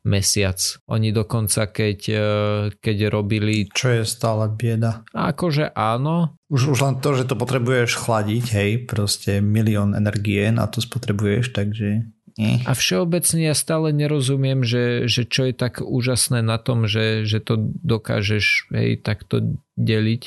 [0.08, 0.58] mesiac.
[0.90, 2.22] Oni dokonca, keď, e,
[2.82, 3.70] keď robili...
[3.70, 5.06] Čo je stále bieda.
[5.14, 6.34] Akože áno.
[6.50, 11.54] Už, už len to, že to potrebuješ chladiť, hej, proste milión energie na to spotrebuješ,
[11.54, 12.10] takže...
[12.40, 17.44] A všeobecne ja stále nerozumiem, že, že čo je tak úžasné na tom, že, že
[17.44, 20.24] to dokážeš hej, takto deliť.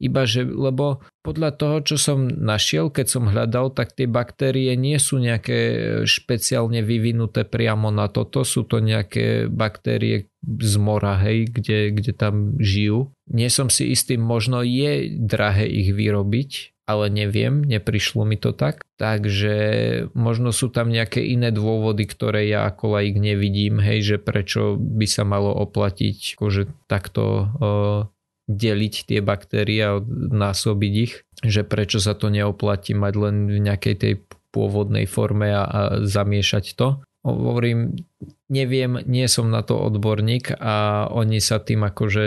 [0.00, 4.96] Iba že, lebo podľa toho, čo som našiel, keď som hľadal, tak tie baktérie nie
[5.00, 5.60] sú nejaké
[6.04, 8.44] špeciálne vyvinuté priamo na toto.
[8.44, 13.08] Sú to nejaké baktérie z mora, hej, kde, kde tam žijú.
[13.28, 18.84] Nie som si istý, možno je drahé ich vyrobiť, ale neviem, neprišlo mi to tak.
[19.00, 19.56] Takže
[20.12, 25.08] možno sú tam nejaké iné dôvody, ktoré ja ako laik nevidím, hej, že prečo by
[25.08, 28.00] sa malo oplatiť akože takto uh,
[28.46, 33.94] deliť tie baktérie a násobiť ich, že prečo sa to neoplatí mať len v nejakej
[33.96, 34.14] tej
[34.54, 37.02] pôvodnej forme a, a zamiešať to.
[37.24, 37.96] Hovorím,
[38.52, 42.24] neviem, nie som na to odborník a oni sa tým akože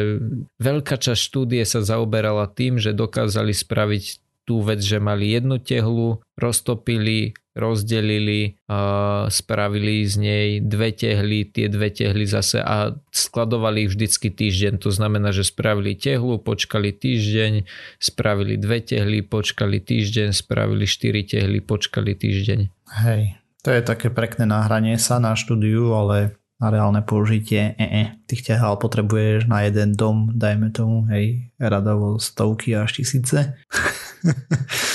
[0.58, 6.24] veľká časť štúdie sa zaoberala tým, že dokázali spraviť tú vec, že mali jednu tehlu,
[6.40, 8.56] roztopili, rozdelili,
[9.28, 14.80] spravili z nej dve tehly, tie dve tehly zase a skladovali ich vždycky týždeň.
[14.80, 17.68] To znamená, že spravili tehlu, počkali týždeň,
[18.00, 22.60] spravili dve tehly, počkali týždeň, spravili štyri tehly, počkali týždeň.
[23.04, 28.04] Hej, to je také pekné nahranie sa na štúdiu, ale na reálne použitie, e, e,
[28.26, 33.54] tých ťahal potrebuješ na jeden dom, dajme tomu, hej, radovo stovky až tisíce.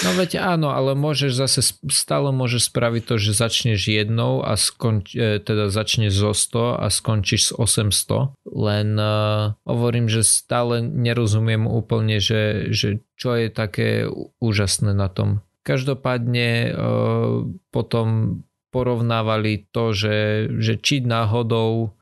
[0.02, 5.14] No veď áno, ale môžeš zase stále môžeš spraviť to, že začneš jednou a skonč,
[5.14, 8.34] e, teda začneš zo 100 a skončíš s 800.
[8.52, 14.10] Len uh, hovorím, že stále nerozumiem úplne, že, že čo je také
[14.42, 15.40] úžasné na tom.
[15.62, 21.92] Každopádne uh, potom porovnávali to, že, že či náhodou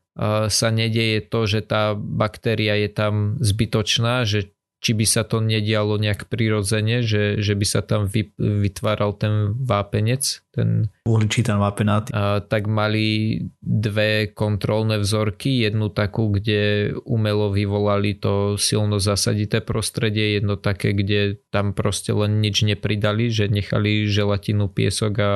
[0.47, 6.01] sa nedeje to, že tá baktéria je tam zbytočná, že či by sa to nedialo
[6.01, 12.09] nejak prirodzene, že, že by sa tam vy, vytváral ten vápenec, ten uhličitán vápenát.
[12.09, 20.41] A, tak mali dve kontrolné vzorky, jednu takú, kde umelo vyvolali to silno zasadité prostredie,
[20.41, 25.33] jedno také, kde tam proste len nič nepridali, že nechali želatinu, piesok a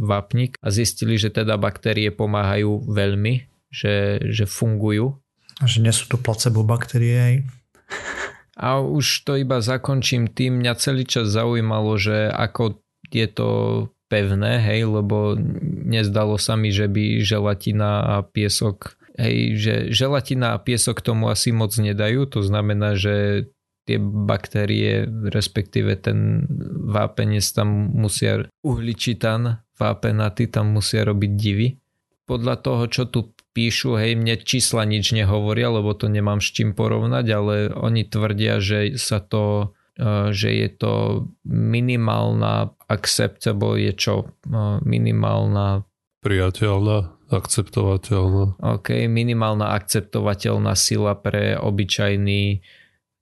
[0.00, 5.20] vápnik a zistili, že teda baktérie pomáhajú veľmi, že, že fungujú.
[5.60, 7.44] A že nie sú to placebo baktérie,
[8.58, 12.82] a už to iba zakončím tým, mňa celý čas zaujímalo, že ako
[13.14, 13.50] je to
[14.10, 15.38] pevné, hej, lebo
[15.86, 21.54] nezdalo sa mi, že by želatina a piesok, hej, že želatina a piesok tomu asi
[21.54, 23.46] moc nedajú, to znamená, že
[23.88, 26.44] tie baktérie, respektíve ten
[26.92, 31.80] vápenec tam musia, uhličitan, vápenaty tam musia robiť divy.
[32.28, 36.76] Podľa toho, čo tu píšu, hej, mne čísla nič nehovoria, lebo to nemám s čím
[36.76, 39.72] porovnať, ale oni tvrdia, že sa to
[40.30, 44.30] že je to minimálna acceptable je čo?
[44.86, 45.82] Minimálna
[46.22, 48.62] priateľná, akceptovateľná.
[48.62, 52.62] OK, minimálna akceptovateľná sila pre obyčajný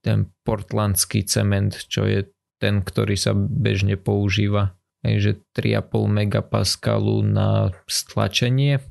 [0.05, 2.29] ten portlandský cement, čo je
[2.61, 4.77] ten, ktorý sa bežne používa.
[5.01, 8.85] Takže 3,5 megapascalu na stlačenie.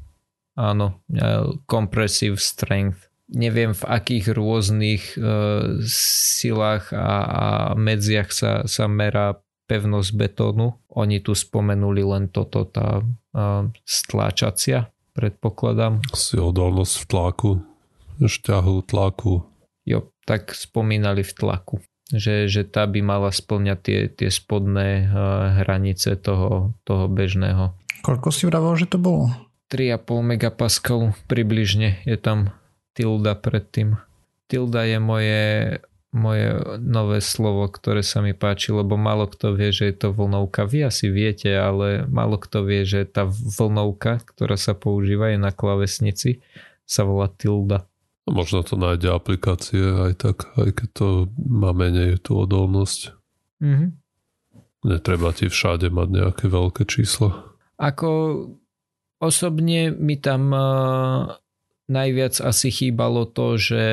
[0.56, 1.04] Áno,
[1.68, 3.12] compressive strength.
[3.28, 10.78] Neviem v akých rôznych uh, silách a, a medziach sa, sa merá pevnosť betónu.
[10.94, 16.06] Oni tu spomenuli len toto, tá uh, stláčacia, predpokladám.
[16.14, 17.52] Si odolnosť v tlaku,
[18.22, 19.42] šťahu, tlaku.
[19.90, 21.76] Jo, tak spomínali v tlaku
[22.14, 27.74] že, že tá by mala splňať tie, tie spodné uh, hranice toho, toho bežného.
[28.06, 29.34] Koľko si vravel, že to bolo?
[29.70, 32.54] 3,5 megapascal približne je tam
[32.94, 33.98] tilda predtým.
[34.46, 35.44] Tilda je moje,
[36.14, 40.70] moje nové slovo, ktoré sa mi páči, lebo málo kto vie, že je to vlnovka.
[40.70, 45.50] Vy asi viete, ale málo kto vie, že tá vlnovka, ktorá sa používa je na
[45.50, 46.46] klavesnici,
[46.86, 47.90] sa volá tilda.
[48.26, 53.14] Možno to nájde aplikácie aj tak, aj keď to má menej tú odolnosť.
[53.62, 53.90] Mm-hmm.
[54.86, 57.58] Netreba ti všade mať nejaké veľké číslo.
[57.82, 58.10] Ako
[59.20, 61.36] osobne mi tam uh,
[61.88, 63.84] najviac asi chýbalo to, že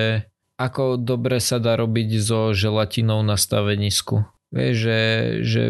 [0.60, 4.24] ako dobre sa dá robiť so želatinou na stavenisku.
[4.52, 5.00] Vieš, že,
[5.42, 5.62] že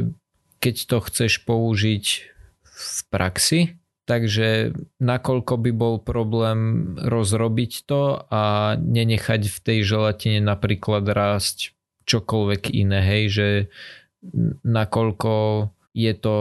[0.59, 2.05] keď to chceš použiť
[2.63, 11.07] v praxi, takže nakoľko by bol problém rozrobiť to a nenechať v tej želatine napríklad
[11.07, 11.73] rásť
[12.05, 13.49] čokoľvek iné, hej, že
[14.67, 15.35] nakoľko
[15.95, 16.37] je to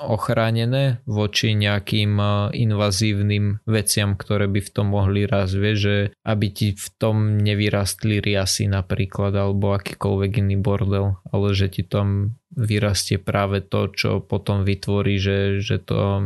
[0.00, 2.20] ochránené voči nejakým
[2.52, 8.20] invazívnym veciam, ktoré by v tom mohli raz, vie, že aby ti v tom nevyrastli
[8.20, 14.64] riasy napríklad alebo akýkoľvek iný bordel, ale že ti tam vyrastie práve to, čo potom
[14.64, 16.24] vytvorí, že, že to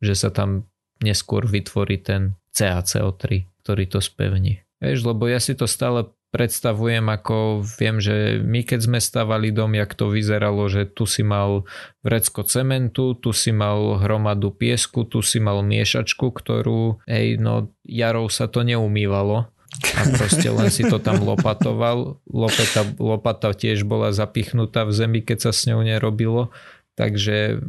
[0.00, 0.68] že sa tam
[1.00, 4.64] neskôr vytvorí ten CaCO3, ktorý to spevní.
[4.80, 9.72] Vieš, lebo ja si to stále predstavujem, ako viem, že my keď sme stavali dom,
[9.72, 11.64] jak to vyzeralo, že tu si mal
[12.04, 18.28] vrecko cementu, tu si mal hromadu piesku, tu si mal miešačku, ktorú, hej, no jarou
[18.28, 19.48] sa to neumývalo,
[19.96, 22.20] a proste len si to tam lopatoval.
[22.28, 26.52] Lopata, lopata tiež bola zapichnutá v zemi, keď sa s ňou nerobilo.
[26.96, 27.60] Takže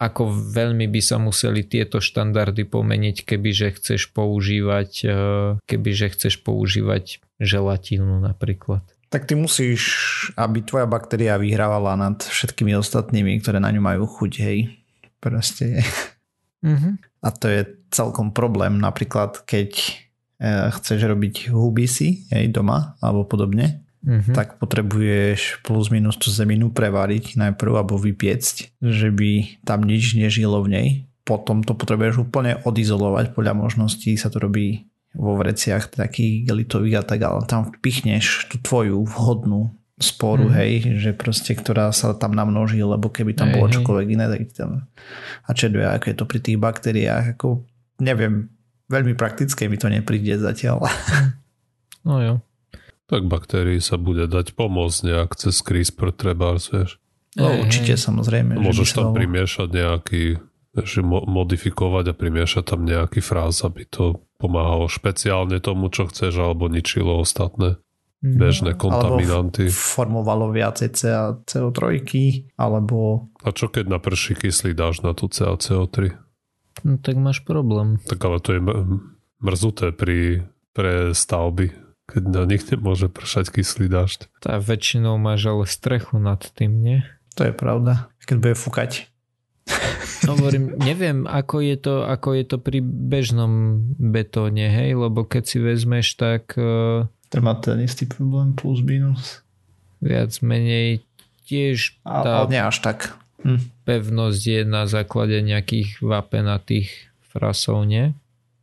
[0.00, 5.16] ako veľmi by sa museli tieto štandardy pomeniť, kebyže chceš používať, e,
[5.68, 8.84] kebyže chceš používať želatínu napríklad.
[9.10, 9.82] Tak ty musíš,
[10.38, 14.58] aby tvoja baktéria vyhrávala nad všetkými ostatnými, ktoré na ňu majú chuť, hej.
[15.18, 15.82] Proste.
[16.60, 17.24] Mm-hmm.
[17.24, 19.92] A to je celkom problém, napríklad keď e,
[20.76, 24.36] chceš robiť hubisy, hej, doma alebo podobne, mm-hmm.
[24.36, 30.60] tak potrebuješ plus minus tú zeminu prevariť najprv alebo vypiecť, že by tam nič nežilo
[30.60, 30.88] v nej.
[31.24, 37.06] Potom to potrebuješ úplne odizolovať, podľa možností sa to robí vo vreciach takých gelitových a
[37.06, 40.54] tak, ale tam vpichneš tú tvoju vhodnú sporu, mm.
[40.56, 44.88] hej, že proste, ktorá sa tam namnoží, lebo keby tam bolo čokoľvek iné, tak tam
[45.44, 47.68] a čeduje, ako je to pri tých baktériách, ako
[48.00, 48.48] neviem,
[48.88, 50.82] veľmi praktické mi to nepríde zatiaľ.
[52.00, 52.40] No jo.
[53.12, 56.96] Tak baktérii sa bude dať pomôcť nejak cez CRISPR treba, vieš.
[57.36, 58.00] No hey, určite hey.
[58.00, 58.56] samozrejme.
[58.56, 60.40] Môžeš tam primiešať nejaký,
[60.80, 66.72] že modifikovať a primiešať tam nejaký fráz, aby to pomáhalo špeciálne tomu, čo chceš, alebo
[66.72, 67.76] ničilo ostatné
[68.24, 68.36] mhm.
[68.40, 69.68] bežné kontaminanty.
[69.68, 70.88] Alebo formovalo viacej
[71.44, 71.84] CO3,
[72.56, 73.28] alebo...
[73.44, 76.16] A čo keď na prší kyslý dáš na tú CaCO3?
[76.80, 78.00] No tak máš problém.
[78.08, 78.60] Tak ale to je
[79.44, 84.26] mrzuté pri, pre stavby keď na nich nemôže pršať kyslý dážď.
[84.42, 86.98] Tá väčšinou máš ale strechu nad tým, nie?
[87.38, 88.10] To je pravda.
[88.26, 89.06] Keď bude fúkať.
[90.36, 95.58] Hovorím, neviem, ako je, to, ako je to pri bežnom betóne, hej, lebo keď si
[95.58, 96.54] vezmeš, tak...
[96.54, 99.42] Uh, to má ten istý problém plus minus.
[99.98, 101.02] Viac menej
[101.50, 102.98] tiež tá ale nie až tak.
[103.40, 103.72] Hm.
[103.88, 106.92] pevnosť je na základe nejakých vapenatých
[107.24, 108.12] frasov, nie?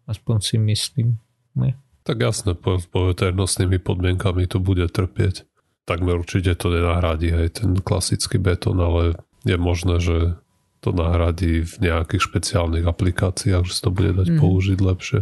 [0.05, 1.17] Aspoň si myslím.
[1.57, 1.73] Nie?
[2.05, 5.49] Tak jasne, po, po veternostnými podmienkami to bude trpieť.
[5.89, 10.37] Takmer určite to nenahradí hej, ten klasický betón, ale je možné, že
[10.81, 14.39] to nahradí v nejakých špeciálnych aplikáciách, že sa to bude dať mm.
[14.39, 15.21] použiť lepšie.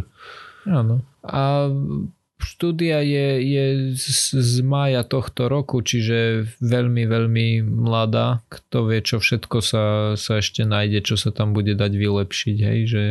[0.68, 1.00] Áno.
[1.24, 1.72] A
[2.36, 3.64] štúdia je, je
[3.96, 8.44] z, z mája tohto roku, čiže veľmi, veľmi mladá.
[8.52, 9.84] Kto vie, čo všetko sa,
[10.20, 13.04] sa ešte nájde, čo sa tam bude dať vylepšiť, hej, že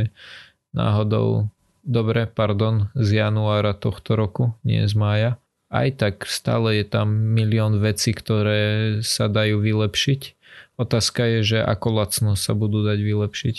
[0.78, 1.50] náhodou
[1.82, 5.32] dobre, pardon, z januára tohto roku, nie z mája.
[5.76, 10.35] aj tak stále je tam milión vecí, ktoré sa dajú vylepšiť.
[10.76, 13.58] Otázka je, že ako lacno sa budú dať vylepšiť.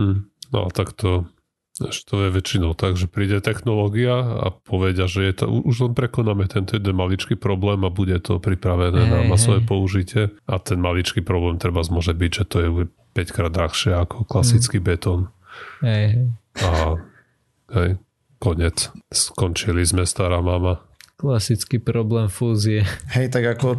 [0.00, 0.32] Hmm.
[0.52, 1.28] No a tak to,
[1.80, 6.48] to je väčšinou tak, že príde technológia a povedia, že je to, už len prekonáme
[6.48, 9.68] tento jeden maličký problém a bude to pripravené hey, na masové hey.
[9.68, 12.68] použitie a ten maličký problém treba môže byť, že to je
[13.12, 14.88] 5 krát drahšie ako klasický hmm.
[14.88, 15.20] betón.
[15.84, 16.32] Hey.
[16.60, 16.96] A
[17.76, 17.90] hej,
[18.40, 18.92] konec.
[19.12, 20.84] Skončili sme, stará mama.
[21.22, 22.82] Klasický problém fúzie.
[23.14, 23.78] Hej, tak ako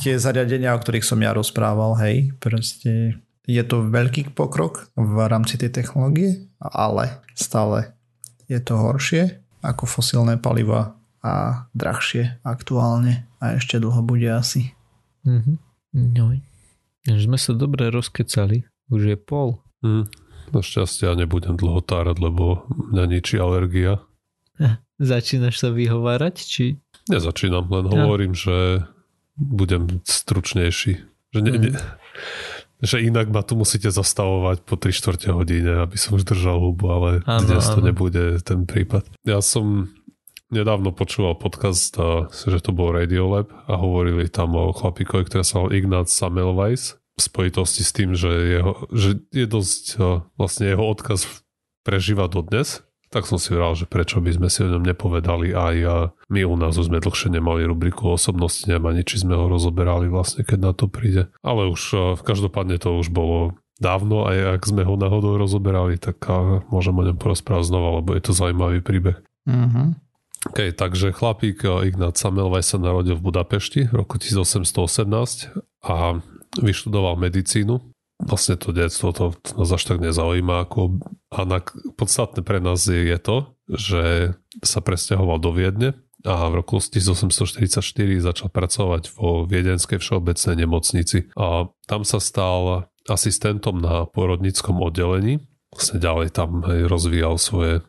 [0.00, 5.60] tie zariadenia, o ktorých som ja rozprával, hej, proste je to veľký pokrok v rámci
[5.60, 7.92] tej technológie, ale stále
[8.48, 14.74] je to horšie ako fosílne paliva a drahšie aktuálne a ešte dlho bude asi.
[15.22, 15.56] Mm-hmm.
[16.16, 16.34] No.
[17.06, 18.66] Sme sa dobre rozkecali.
[18.90, 19.62] Už je pol.
[19.86, 20.10] Mm.
[20.50, 24.02] Našťastie ja nebudem dlho tárať, lebo mňa ničí alergia.
[25.02, 26.36] Začínaš sa vyhovárať?
[26.38, 26.64] Či...
[27.10, 27.94] Nezačínam, len no.
[27.94, 28.86] hovorím, že
[29.34, 30.92] budem stručnejší.
[31.32, 31.60] Že, ne, mm.
[31.64, 31.70] ne,
[32.82, 36.90] že inak ma tu musíte zastavovať po 3 čtvrte hodine, aby som už držal hubu,
[36.90, 37.88] ale ano, dnes to ano.
[37.88, 39.06] nebude ten prípad.
[39.22, 39.90] Ja som
[40.52, 45.62] nedávno počúval podcast, a, že to bol Radiolab a hovorili tam o chlapíkovi, ktorý sa
[45.62, 49.84] volal Ignác Samelweis v spojitosti s tým, že, jeho, že je dosť
[50.36, 51.24] vlastne jeho odkaz
[51.82, 55.76] prežíva dodnes tak som si vral, že prečo by sme si o ňom nepovedali aj
[55.84, 55.96] a
[56.32, 60.48] my u nás už sme dlhšie nemali rubriku osobnosti, nemá či sme ho rozoberali vlastne,
[60.48, 61.28] keď na to príde.
[61.44, 66.24] Ale už v každopádne to už bolo dávno aj ak sme ho náhodou rozoberali, tak
[66.72, 69.20] môžem o ňom porozprávať znova, lebo je to zaujímavý príbeh.
[69.44, 69.86] Mm-hmm.
[70.42, 75.54] OK, takže chlapík Ignác Samelvaj sa narodil v Budapešti v roku 1818
[75.86, 76.18] a
[76.58, 77.91] vyštudoval medicínu
[78.22, 80.64] vlastne to detstvo to, to nás až tak nezaujíma.
[80.66, 81.02] Ako,
[81.34, 81.58] a na,
[81.98, 85.90] podstatné pre nás je, to, že sa presťahoval do Viedne
[86.22, 87.82] a v roku 1844
[88.22, 91.34] začal pracovať vo Viedenskej všeobecnej nemocnici.
[91.34, 95.42] A tam sa stal asistentom na porodnickom oddelení.
[95.74, 97.82] Vlastne ďalej tam rozvíjal svoje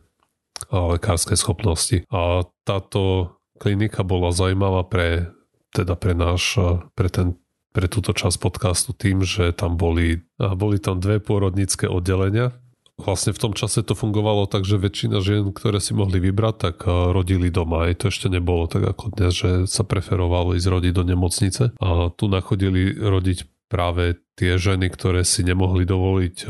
[0.74, 2.10] lekárske schopnosti.
[2.10, 5.30] A táto klinika bola zaujímavá pre
[5.74, 6.58] teda pre náš,
[6.94, 7.34] pre ten
[7.74, 12.54] pre túto časť podcastu tým, že tam boli, boli tam dve pôrodnícke oddelenia.
[13.02, 16.86] Vlastne v tom čase to fungovalo tak, že väčšina žien, ktoré si mohli vybrať, tak
[16.86, 17.90] rodili doma.
[17.90, 21.64] Aj to ešte nebolo tak ako dnes, že sa preferovalo ísť rodiť do nemocnice.
[21.82, 26.46] A tu nachodili rodiť práve tie ženy, ktoré si nemohli dovoliť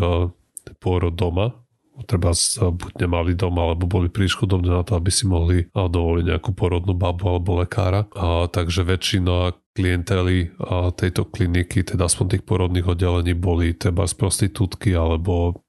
[0.84, 1.63] pôrod doma,
[2.10, 6.52] treba buď nemali doma, alebo boli príliš chudobné na to, aby si mohli dovoliť nejakú
[6.58, 8.10] porodnú babu alebo lekára.
[8.18, 10.54] A, takže väčšina klientely
[10.98, 15.66] tejto kliniky, teda aspoň tých porodných oddelení, boli teda z prostitútky alebo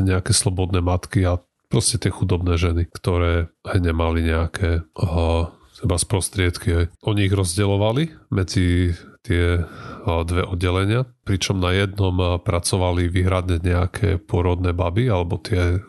[0.00, 6.88] nejaké slobodné matky a proste tie chudobné ženy, ktoré nemali nejaké uh, z prostriedky.
[7.04, 8.96] Oni ich rozdeľovali medzi
[9.26, 9.66] tie
[10.04, 15.82] dve oddelenia, pričom na jednom pracovali výhradne nejaké porodné baby alebo tie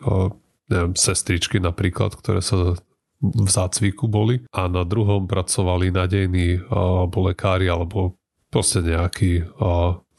[0.70, 2.74] neviem, sestričky napríklad, ktoré sa
[3.20, 4.44] v zácviku boli.
[4.54, 8.16] A na druhom pracovali nadejní alebo lekári alebo
[8.48, 9.44] proste nejakí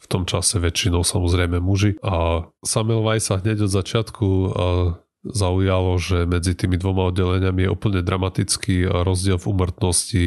[0.02, 1.98] v tom čase väčšinou samozrejme muži.
[2.02, 4.28] A Samuel Weiss sa hneď od začiatku
[5.22, 10.26] zaujalo, že medzi tými dvoma oddeleniami je úplne dramatický rozdiel v umrtnosti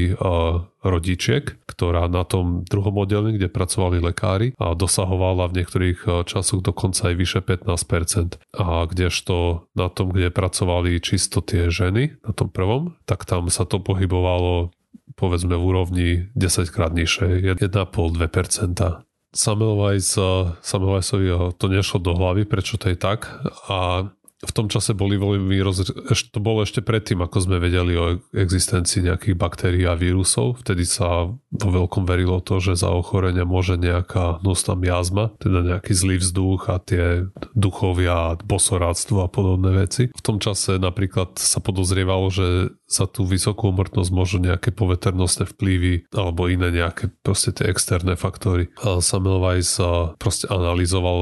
[0.84, 7.10] rodičiek, ktorá na tom druhom oddelení, kde pracovali lekári, a dosahovala v niektorých časoch dokonca
[7.10, 8.38] aj vyše 15%.
[8.54, 13.66] A kdežto na tom, kde pracovali čisto tie ženy, na tom prvom, tak tam sa
[13.66, 14.70] to pohybovalo
[15.14, 19.02] povedzme v úrovni 10 krát nižšie, 1,5-2%.
[19.34, 20.14] Samuel Weiss,
[20.62, 23.30] Samuel Weissovi to nešlo do hlavy, prečo to je tak
[23.70, 24.10] a
[24.44, 25.88] v tom čase boli veľmi roz...
[26.30, 30.60] to bolo ešte predtým, ako sme vedeli o existencii nejakých baktérií a vírusov.
[30.60, 35.92] Vtedy sa vo veľkom verilo to, že za ochorenie môže nejaká nosná miazma, teda nejaký
[35.96, 37.26] zlý vzduch a tie
[37.56, 40.12] duchovia, bosoráctvo a podobné veci.
[40.12, 46.12] V tom čase napríklad sa podozrievalo, že za tú vysokú umrtnosť môžu nejaké poveternostné vplyvy
[46.14, 48.70] alebo iné nejaké proste tie externé faktory.
[49.02, 49.80] Samuel Weiss
[50.20, 51.18] proste analyzoval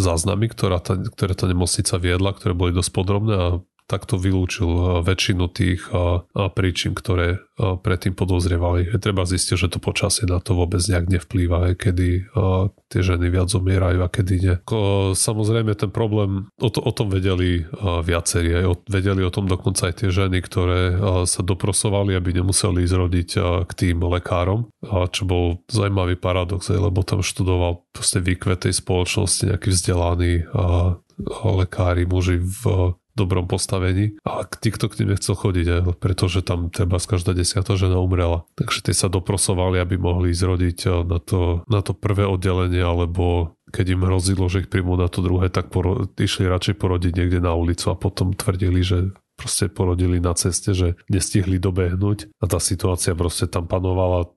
[0.00, 3.48] záznamy, ktorá tá, ktoré tá nemocnica viedla, ktoré boli dosť podrobné a
[3.88, 8.86] takto vylúčil eh, väčšinu tých eh, eh, príčin, ktoré predtým podozrievali.
[9.02, 12.30] Treba zistiť, že to počasie na to vôbec nejak nevplýva, kedy
[12.86, 14.54] tie ženy viac zomierajú a kedy nie.
[15.18, 20.06] Samozrejme ten problém, o, to, o tom vedeli viacerí, aj vedeli o tom dokonca aj
[20.06, 20.94] tie ženy, ktoré
[21.26, 23.28] sa doprosovali, aby nemuseli ísť rodiť
[23.66, 24.70] k tým lekárom,
[25.10, 30.46] čo bol zaujímavý paradox, lebo tam študoval proste výkvet spoločnosti, nejaký vzdelaný
[31.42, 37.34] lekári, muži v dobrom postavení, ale nikto k nim nechcel chodiť, pretože tam treba každá
[37.34, 38.46] desiata žena umrela.
[38.54, 43.58] Takže tie sa doprosovali, aby mohli zrodiť eh, na to, na to prvé oddelenie, alebo
[43.68, 47.40] keď im hrozilo, že ich príjmú na to druhé, tak poro- išli radšej porodiť niekde
[47.44, 52.32] na ulicu a potom tvrdili, že proste porodili na ceste, že nestihli dobehnúť.
[52.42, 54.32] A tá situácia proste tam panovala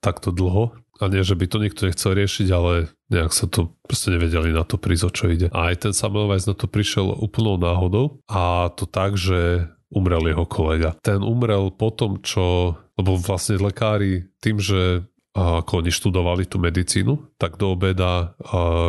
[0.00, 0.72] takto dlho.
[1.00, 4.62] A nie, že by to nikto nechcel riešiť, ale nejak sa to proste nevedeli na
[4.62, 5.50] to prísť, o čo ide.
[5.50, 10.30] A aj ten Samuel Weiss na to prišiel úplnou náhodou a to tak, že umrel
[10.30, 10.94] jeho kolega.
[11.02, 17.38] Ten umrel po tom, čo, lebo vlastne lekári tým, že ako oni študovali tú medicínu,
[17.38, 18.34] tak do obeda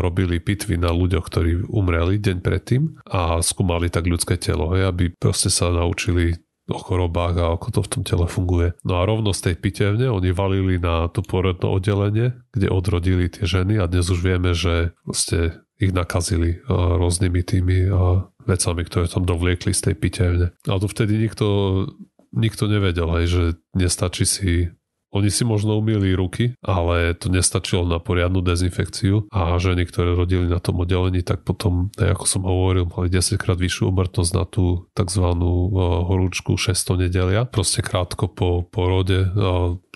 [0.02, 5.54] robili pitvy na ľuďoch, ktorí umreli deň predtým a skúmali tak ľudské telo, aby proste
[5.54, 6.42] sa naučili
[6.72, 8.74] o chorobách a ako to v tom tele funguje.
[8.88, 13.44] No a rovno z tej pitevne oni valili na to porodné oddelenie, kde odrodili tie
[13.44, 17.78] ženy a dnes už vieme, že vlastne ich nakazili rôznymi tými
[18.46, 20.48] vecami, ktoré tam dovliekli z tej pitevne.
[20.70, 21.48] Ale to vtedy nikto,
[22.34, 23.44] nikto nevedel, aj, že
[23.74, 24.70] nestačí si
[25.12, 30.48] oni si možno umýli ruky, ale to nestačilo na poriadnu dezinfekciu a ženy, ktoré rodili
[30.48, 34.88] na tom oddelení, tak potom, ako som hovoril, mali 10 krát vyššiu umrtnosť na tú
[34.96, 35.26] tzv.
[35.28, 37.44] Eh, horúčku 600 nedelia.
[37.44, 39.28] Proste krátko po porode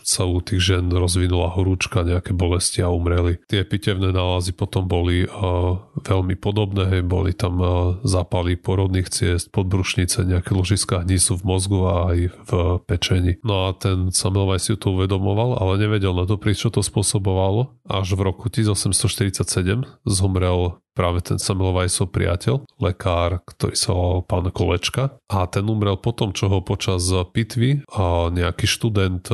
[0.06, 3.42] sa u tých žen rozvinula horúčka, nejaké bolesti a umreli.
[3.50, 7.70] Tie pitevné nálazy potom boli uh, veľmi podobné, boli tam uh,
[8.06, 12.50] zápaly porodných ciest, podbrušnice, nejaké ložiská hnízu v mozgu a aj v
[12.86, 13.42] pečení.
[13.42, 14.14] No a ten
[14.46, 17.74] Weiss si to uvedomoval, ale nevedel na to prísť, čo to spôsobovalo.
[17.90, 24.48] Až v roku 1847 zomrel práve ten Samuel Weissov priateľ, lekár, ktorý sa volal pán
[24.50, 27.84] Kolečka a ten umrel potom, čo ho počas pitvy
[28.32, 29.28] nejaký študent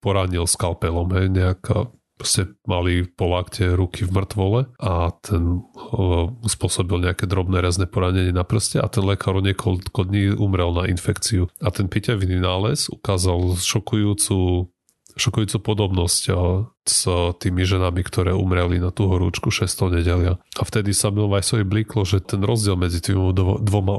[0.00, 1.92] poranil skalpelom, hej, nejaká
[2.22, 8.30] proste mali po lakte ruky v mŕtvole a ten uh, spôsobil nejaké drobné rezné poranenie
[8.30, 11.50] na prste a ten lekár o niekoľko dní umrel na infekciu.
[11.58, 14.70] A ten pitevný nález ukázal šokujúcu
[15.16, 16.22] šokujúcu podobnosť
[16.82, 17.00] s
[17.38, 20.38] tými ženami, ktoré umreli na tú horúčku 600 nedelia.
[20.56, 23.94] A vtedy sa Milvajsovi bliklo, že ten rozdiel medzi tými dvoma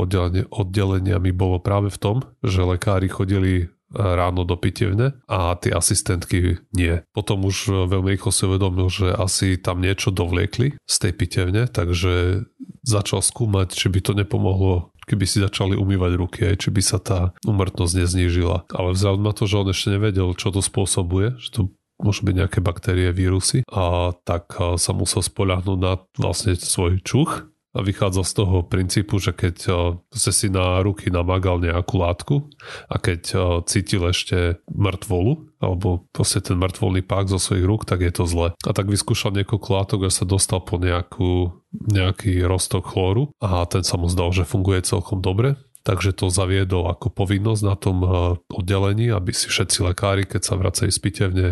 [0.51, 7.05] oddeleniami bolo práve v tom, že lekári chodili ráno do pitevne a tie asistentky nie.
[7.13, 12.41] Potom už veľmi rýchlo si uvedomil, že asi tam niečo dovliekli z tej pitevne, takže
[12.81, 16.97] začal skúmať, či by to nepomohlo keby si začali umývať ruky, aj či by sa
[16.99, 18.67] tá umrtnosť neznížila.
[18.73, 21.61] Ale vzhľadom na to, že on ešte nevedel, čo to spôsobuje, že to
[22.01, 28.21] môžu byť nejaké baktérie, vírusy, a tak sa musel spoľahnúť na vlastne svoj čuch vychádza
[28.21, 29.55] z toho princípu, že keď
[30.13, 32.35] ste si na ruky namagal nejakú látku
[32.85, 33.21] a keď
[33.65, 38.53] cítil ešte mŕtvolu, alebo proste ten mŕtvolný pák zo svojich rúk, tak je to zle.
[38.53, 43.81] A tak vyskúšal niekoľko látok a sa dostal po nejakú, nejaký roztok chlóru a ten
[43.81, 48.09] sa mu zdal, že funguje celkom dobre takže to zaviedol ako povinnosť na tom eh,
[48.49, 51.47] oddelení, aby si všetci lekári, keď sa vracajú z pitevne,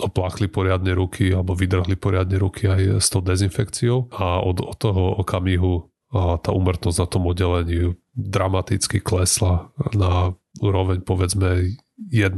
[0.00, 4.10] opláchli poriadne ruky alebo vydrhli poriadne ruky aj s tou dezinfekciou.
[4.16, 11.02] A od, od toho okamihu a tá umrtnosť na tom oddelení dramaticky klesla na úroveň
[11.02, 12.34] povedzme 1%.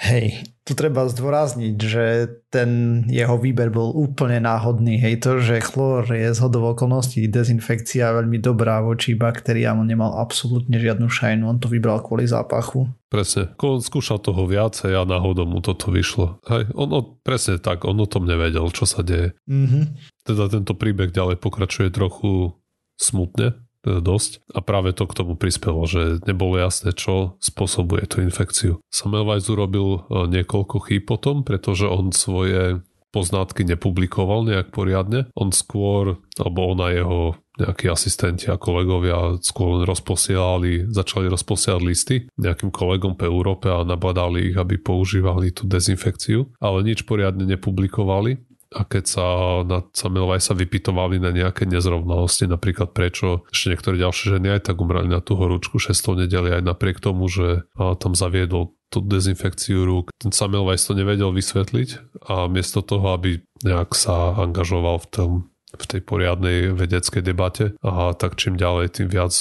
[0.00, 0.26] Hej,
[0.64, 2.04] tu treba zdôrazniť, že
[2.48, 4.96] ten jeho výber bol úplne náhodný.
[4.96, 10.16] Hej, to, že chlór je z hodov okolností dezinfekcia veľmi dobrá voči baktériám, on nemal
[10.16, 12.88] absolútne žiadnu šajnu, on to vybral kvôli zápachu.
[13.12, 16.40] Presne, on skúšal toho viacej a náhodou mu toto vyšlo.
[16.48, 19.36] Hej, on, on presne tak, on o tom nevedel, čo sa deje.
[19.44, 19.84] Mm-hmm.
[20.24, 22.56] Teda tento príbeh ďalej pokračuje trochu
[22.96, 28.80] smutne, dosť a práve to k tomu prispelo, že nebolo jasné, čo spôsobuje tú infekciu.
[28.88, 32.80] Samuel Weiss urobil e, niekoľko chýb potom, pretože on svoje
[33.14, 35.30] poznatky nepublikoval nejak poriadne.
[35.38, 42.16] On skôr, alebo on a jeho nejakí asistenti a kolegovia skôr rozposielali, začali rozposielať listy
[42.34, 48.42] nejakým kolegom po Európe a nabadali ich, aby používali tú dezinfekciu, ale nič poriadne nepublikovali
[48.74, 49.24] a keď sa
[49.62, 54.82] na Samuel sa vypitovali na nejaké nezrovnalosti, napríklad prečo ešte niektoré ďalšie ženy aj tak
[54.82, 60.10] umrali na tú horúčku 600 nedeli aj napriek tomu, že tam zaviedol tú dezinfekciu rúk.
[60.18, 65.30] Ten Weiss to nevedel vysvetliť a miesto toho, aby nejak sa angažoval v, tom,
[65.74, 69.34] v tej poriadnej vedeckej debate a tak čím ďalej, tým viac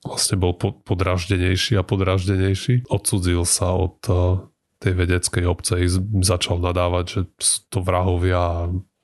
[0.00, 2.88] vlastne bol podraždenejší a podraždenejší.
[2.88, 4.00] Odsudzil sa od
[4.80, 5.76] tej vedeckej obce
[6.24, 7.20] začal nadávať, že
[7.68, 8.58] to vrahovia a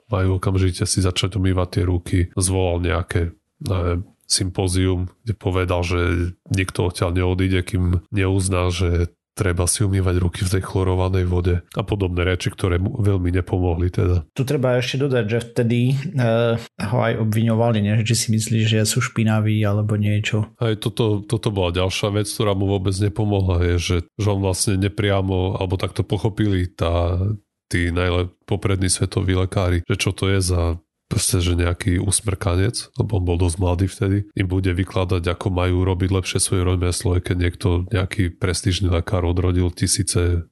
[0.09, 2.17] majú okamžite si začať umývať tie ruky.
[2.33, 9.85] Zvolal nejaké neviem, sympózium, kde povedal, že nikto odtiaľ neodíde, kým neuzná, že treba si
[9.85, 14.25] umývať ruky v tej chlorovanej vode a podobné reči, ktoré mu veľmi nepomohli teda.
[14.33, 17.95] Tu treba ešte dodať, že vtedy uh, ho aj obviňovali, nie?
[18.01, 20.49] že si myslíš, že sú špinaví alebo niečo.
[20.57, 24.81] Aj toto, toto bola ďalšia vec, ktorá mu vôbec nepomohla, je, že, že on vlastne
[24.81, 27.21] nepriamo, alebo takto pochopili tá,
[27.69, 33.19] tí najlep poprední svetoví lekári, že čo to je za proste, že nejaký usmrkanec, lebo
[33.19, 37.37] on bol dosť mladý vtedy, im bude vykladať, ako majú robiť lepšie svoje remeslo, keď
[37.39, 40.47] niekto, nejaký prestížny lekár odrodil tisíce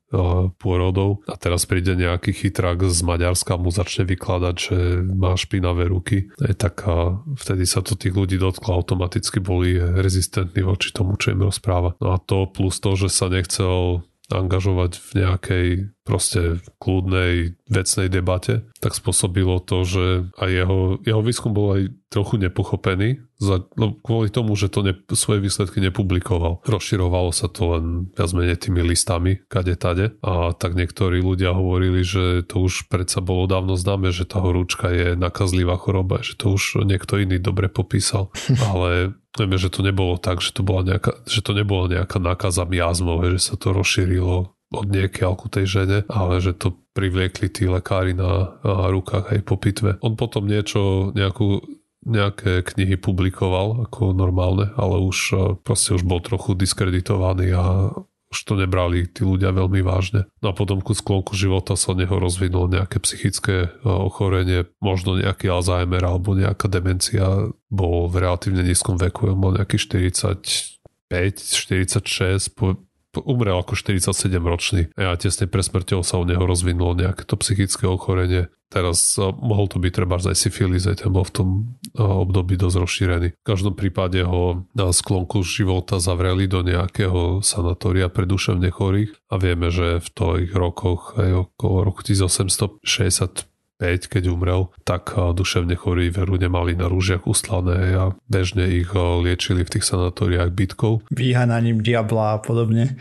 [0.64, 6.32] pôrodov a teraz príde nejaký chytrák z Maďarska mu začne vykladať, že má špinavé ruky.
[6.40, 11.36] Je tak a vtedy sa to tých ľudí dotklo, automaticky boli rezistentní voči tomu, čo
[11.36, 12.00] im rozpráva.
[12.00, 15.68] No a to plus to, že sa nechcel angažovať v nejakej
[16.06, 20.06] proste kľudnej vecnej debate, tak spôsobilo to, že
[20.38, 21.84] aj jeho, jeho výskum bol aj
[22.14, 26.62] trochu nepochopený za, no, kvôli tomu, že to ne, svoje výsledky nepublikoval.
[26.64, 32.06] Rozširovalo sa to len viac menej tými listami, kade tade a tak niektorí ľudia hovorili,
[32.06, 36.54] že to už predsa bolo dávno známe, že tá horúčka je nakazlivá choroba, že to
[36.54, 38.30] už niekto iný dobre popísal,
[38.72, 42.64] ale Vieme, že to nebolo tak, že to, bola nejaká, že to nebola nejaká nákaza
[42.64, 47.68] miazmov, že sa to rozšírilo od niekiaľ ku tej žene, ale že to privliekli tí
[47.68, 50.00] lekári na, rukách aj po pitve.
[50.02, 51.62] On potom niečo, nejakú
[52.06, 55.18] nejaké knihy publikoval ako normálne, ale už
[55.66, 57.90] proste už bol trochu diskreditovaný a
[58.30, 60.28] už to nebrali tí ľudia veľmi vážne.
[60.44, 65.16] No a potom ku sklonku života sa od neho rozvinulo nejaké psychické e, ochorenie, možno
[65.16, 67.48] nejaký Alzheimer alebo nejaká demencia.
[67.72, 70.76] Bol v relatívne nízkom veku, on mal nejaký 45,
[71.10, 72.76] 46, po,
[73.24, 74.12] umrel ako 47
[74.42, 79.32] ročný a tesne pre smrťou sa u neho rozvinulo nejaké to psychické ochorenie Teraz uh,
[79.32, 81.50] mohol to byť treba aj syfilis, aj ten bol v tom
[81.96, 83.28] uh, období dosť rozšírený.
[83.38, 89.36] V každom prípade ho na sklonku života zavreli do nejakého sanatória pre duševne chorých a
[89.38, 96.40] vieme, že v tých rokoch aj okolo roku 1865 keď umrel, tak duševne chorí veru
[96.40, 101.04] nemali na rúžiach ustlané a bežne ich liečili v tých sanatóriách bytkov.
[101.12, 102.96] Vyhananím diabla a podobne.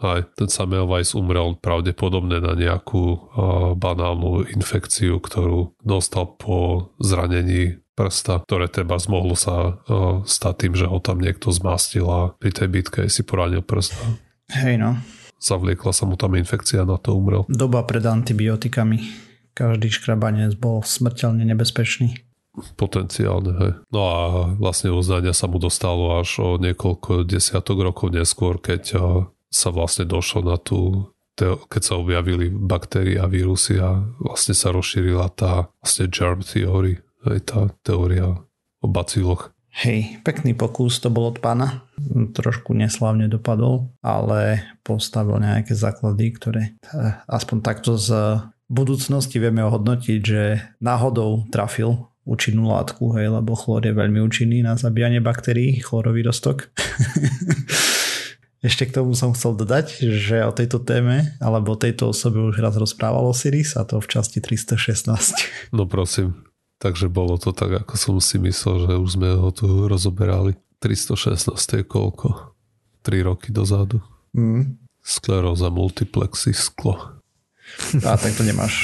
[0.00, 3.20] Aj ten Samuel Weiss umrel pravdepodobne na nejakú uh,
[3.76, 10.88] banálnu infekciu, ktorú dostal po zranení prsta, ktoré treba zmohlo sa uh, stať tým, že
[10.88, 14.00] ho tam niekto zmastil a pri tej bitke si poranil prsta.
[14.56, 14.96] Hej no.
[15.36, 17.44] Zavliekla sa mu tam infekcia, na to umrel.
[17.52, 19.29] Doba pred antibiotikami.
[19.54, 22.16] Každý škrabanec bol smrteľne nebezpečný.
[22.74, 23.72] Potenciálne, hej.
[23.94, 24.20] No a
[24.58, 28.82] vlastne uznania sa mu dostalo až o niekoľko desiatok rokov neskôr, keď
[29.50, 35.32] sa vlastne došlo na tú keď sa objavili baktérie a vírusy a vlastne sa rozšírila
[35.32, 38.36] tá vlastne germ theory, aj tá teória
[38.80, 39.52] o baciloch.
[39.70, 41.86] Hej, pekný pokus to bol od pána.
[42.34, 50.20] Trošku neslavne dopadol, ale postavil nejaké základy, ktoré eh, aspoň takto z budúcnosti vieme ohodnotiť,
[50.22, 50.42] že
[50.78, 56.70] náhodou trafil účinnú látku, hej, lebo chlor je veľmi účinný na zabíjanie baktérií, chlorový roztok.
[58.60, 62.60] Ešte k tomu som chcel dodať, že o tejto téme alebo o tejto osobe už
[62.60, 65.10] raz rozprával Osiris a to v časti 316.
[65.76, 66.46] No prosím,
[66.76, 70.54] takže bolo to tak, ako som si myslel, že už sme ho tu rozoberali.
[70.84, 72.52] 316 je koľko?
[73.00, 74.04] 3 roky dozadu.
[74.36, 74.76] Mm.
[75.00, 77.19] Skleróza multiplexy sklo.
[78.04, 78.74] A tak to nemáš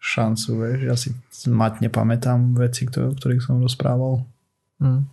[0.00, 0.80] šancu, vieš.
[0.86, 1.08] Ja si
[1.50, 4.22] mať nepamätám veci, o ktorých som rozprával.
[4.78, 5.10] Mm.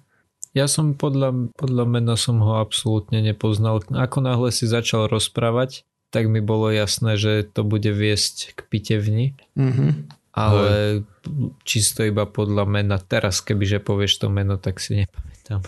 [0.54, 3.82] Ja som podľa, podľa mena som ho absolútne nepoznal.
[3.89, 5.82] Ako náhle si začal rozprávať,
[6.14, 9.34] tak mi bolo jasné, že to bude viesť k pitevni.
[9.58, 10.14] Mm-hmm.
[10.34, 10.94] Ale Hej.
[11.66, 13.02] čisto iba podľa mena.
[13.02, 15.66] Teraz, kebyže povieš to meno, tak si nepamätám.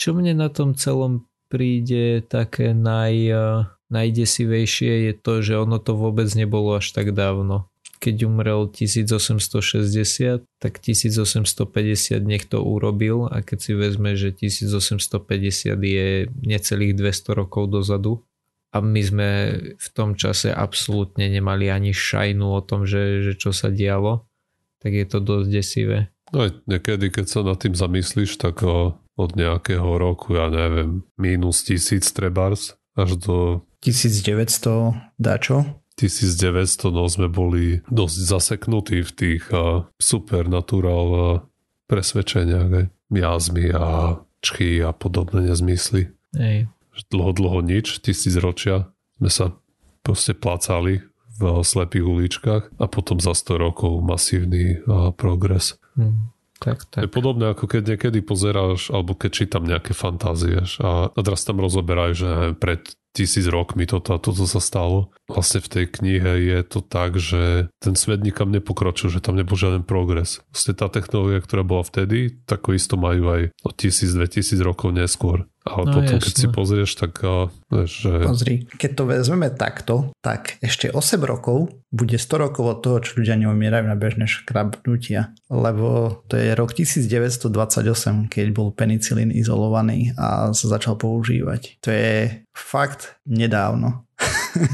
[0.00, 3.12] Čo mne na tom celom príde také naj,
[3.92, 7.68] najdesivejšie je to, že ono to vôbec nebolo až tak dávno
[8.02, 11.46] keď umrel 1860, tak 1850
[12.18, 18.26] niekto urobil a keď si vezme, že 1850 je necelých 200 rokov dozadu
[18.74, 19.30] a my sme
[19.78, 24.26] v tom čase absolútne nemali ani šajnu o tom, že, že čo sa dialo,
[24.82, 26.10] tak je to dosť desivé.
[26.34, 28.66] No niekedy, keď sa nad tým zamyslíš, tak
[29.12, 33.36] od nejakého roku, ja neviem, minus tisíc trebars až do
[33.80, 41.26] 1900 dačo 1900 no sme boli dosť zaseknutí v tých uh, supernatural uh,
[41.86, 46.08] presvedčeniach, aj miazmy a čchy a podobné nezmysly.
[46.34, 46.66] Ej.
[47.12, 48.88] Dlho, dlho nič, tisíc ročia
[49.20, 49.46] sme sa
[50.00, 51.04] proste placali
[51.40, 55.76] v slepých uličkách a potom za 100 rokov masívny uh, progres.
[55.96, 56.32] Hmm.
[56.62, 57.00] Tak, tak.
[57.04, 61.58] Je podobné ako keď niekedy pozeráš alebo keď čítam nejaké fantázie a, a teraz tam
[61.58, 65.12] rozoberajú, že pred tisíc rokmi toto a toto sa stalo.
[65.28, 69.56] Vlastne v tej knihe je to tak, že ten svet nikam nepokročil, že tam nebol
[69.56, 70.40] žiaden progres.
[70.52, 74.92] Vlastne tá technológia, ktorá bola vtedy, tako isto majú aj o tisíc, dve tisíc rokov
[74.92, 75.44] neskôr.
[75.62, 76.26] Ale no, potom, jasne.
[76.26, 77.22] keď si pozrieš, tak
[77.70, 78.12] vieš, že...
[78.26, 83.22] Pozri, keď to vezmeme takto, tak ešte 8 rokov bude 100 rokov od toho, čo
[83.22, 85.30] ľudia neumierajú na bežné škrabnutia.
[85.46, 87.54] Lebo to je rok 1928,
[88.26, 91.78] keď bol penicilín izolovaný a sa začal používať.
[91.86, 94.04] To je fakt nedávno.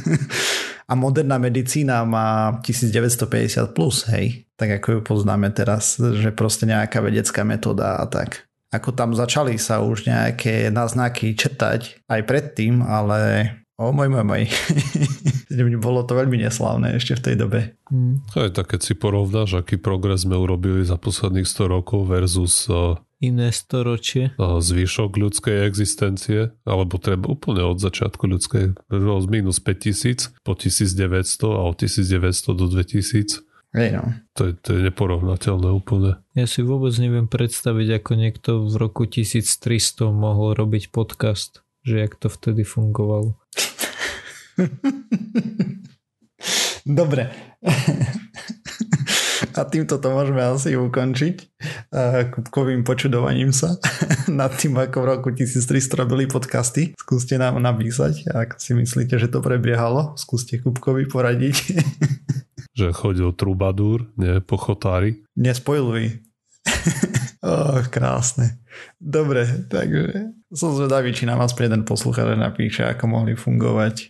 [0.91, 4.47] a moderná medicína má 1950 plus, hej.
[4.59, 9.57] Tak ako ju poznáme teraz, že proste nejaká vedecká metóda a tak ako tam začali
[9.57, 13.49] sa už nejaké náznaky četať aj predtým, ale
[13.79, 14.43] o môj, môj, môj.
[15.79, 17.61] Bolo to veľmi neslávne ešte v tej dobe.
[17.89, 18.21] Hmm.
[18.35, 22.99] Aj tak keď si porovnáš, aký progres sme urobili za posledných 100 rokov versus uh,
[23.19, 24.35] iné storočie.
[24.39, 31.59] Uh, zvyšok ľudskej existencie, alebo treba úplne od začiatku ľudskej, z minus 5000 po 1900
[31.59, 34.05] a od 1900 do 2000 Hej no.
[34.33, 36.17] To je, to je neporovnateľné úplne.
[36.33, 42.21] Ja si vôbec neviem predstaviť, ako niekto v roku 1300 mohol robiť podcast, že jak
[42.21, 43.33] to vtedy fungovalo.
[46.85, 47.33] Dobre.
[49.55, 51.37] A týmto to môžeme asi ukončiť
[52.31, 53.75] kubkovým počudovaním sa
[54.31, 56.93] nad tým, ako v roku 1300 robili podcasty.
[56.95, 60.15] Skúste nám napísať, ak si myslíte, že to prebiehalo.
[60.21, 61.57] Skúste kubkovi poradiť.
[62.79, 65.25] že chodil trubadúr, nie, po chotári.
[65.35, 66.23] Nespojluj.
[67.43, 68.59] Oh, krásne.
[68.99, 74.07] Dobre, takže som zvedavý, či nám aspoň jeden poslucháč napíše, ako mohli fungovať e,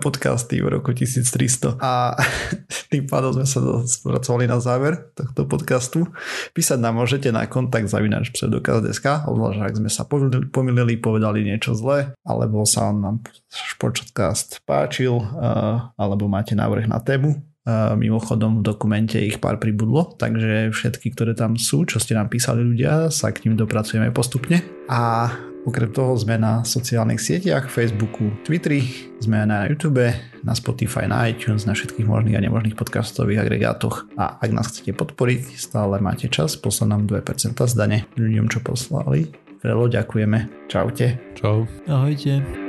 [0.00, 2.16] podcasty v roku 1300 a
[2.92, 6.08] tým pádom sme sa spracovali na záver tohto podcastu.
[6.56, 10.08] Písať nám môžete na kontakt zavinač pseudokaz.sk obzvlášť ak sme sa
[10.52, 13.26] pomýlili, povedali niečo zlé alebo sa nám
[13.76, 15.26] podcast páčil e,
[15.98, 17.55] alebo máte návrh na tému
[17.98, 22.62] Mimochodom v dokumente ich pár pribudlo, takže všetky, ktoré tam sú, čo ste nám písali
[22.62, 24.62] ľudia, sa k ním dopracujeme postupne.
[24.86, 25.34] A
[25.66, 30.06] okrem toho sme na sociálnych sieťach, Facebooku, Twitteri, sme na YouTube,
[30.46, 34.06] na Spotify, na iTunes, na všetkých možných a nemožných podcastových agregátoch.
[34.14, 39.34] A ak nás chcete podporiť, stále máte čas, poslať nám 2% zdane ľuďom, čo poslali.
[39.66, 40.70] Veľmi ďakujeme.
[40.70, 41.34] Čaute.
[41.34, 41.66] Čau.
[41.90, 42.65] Ahojte.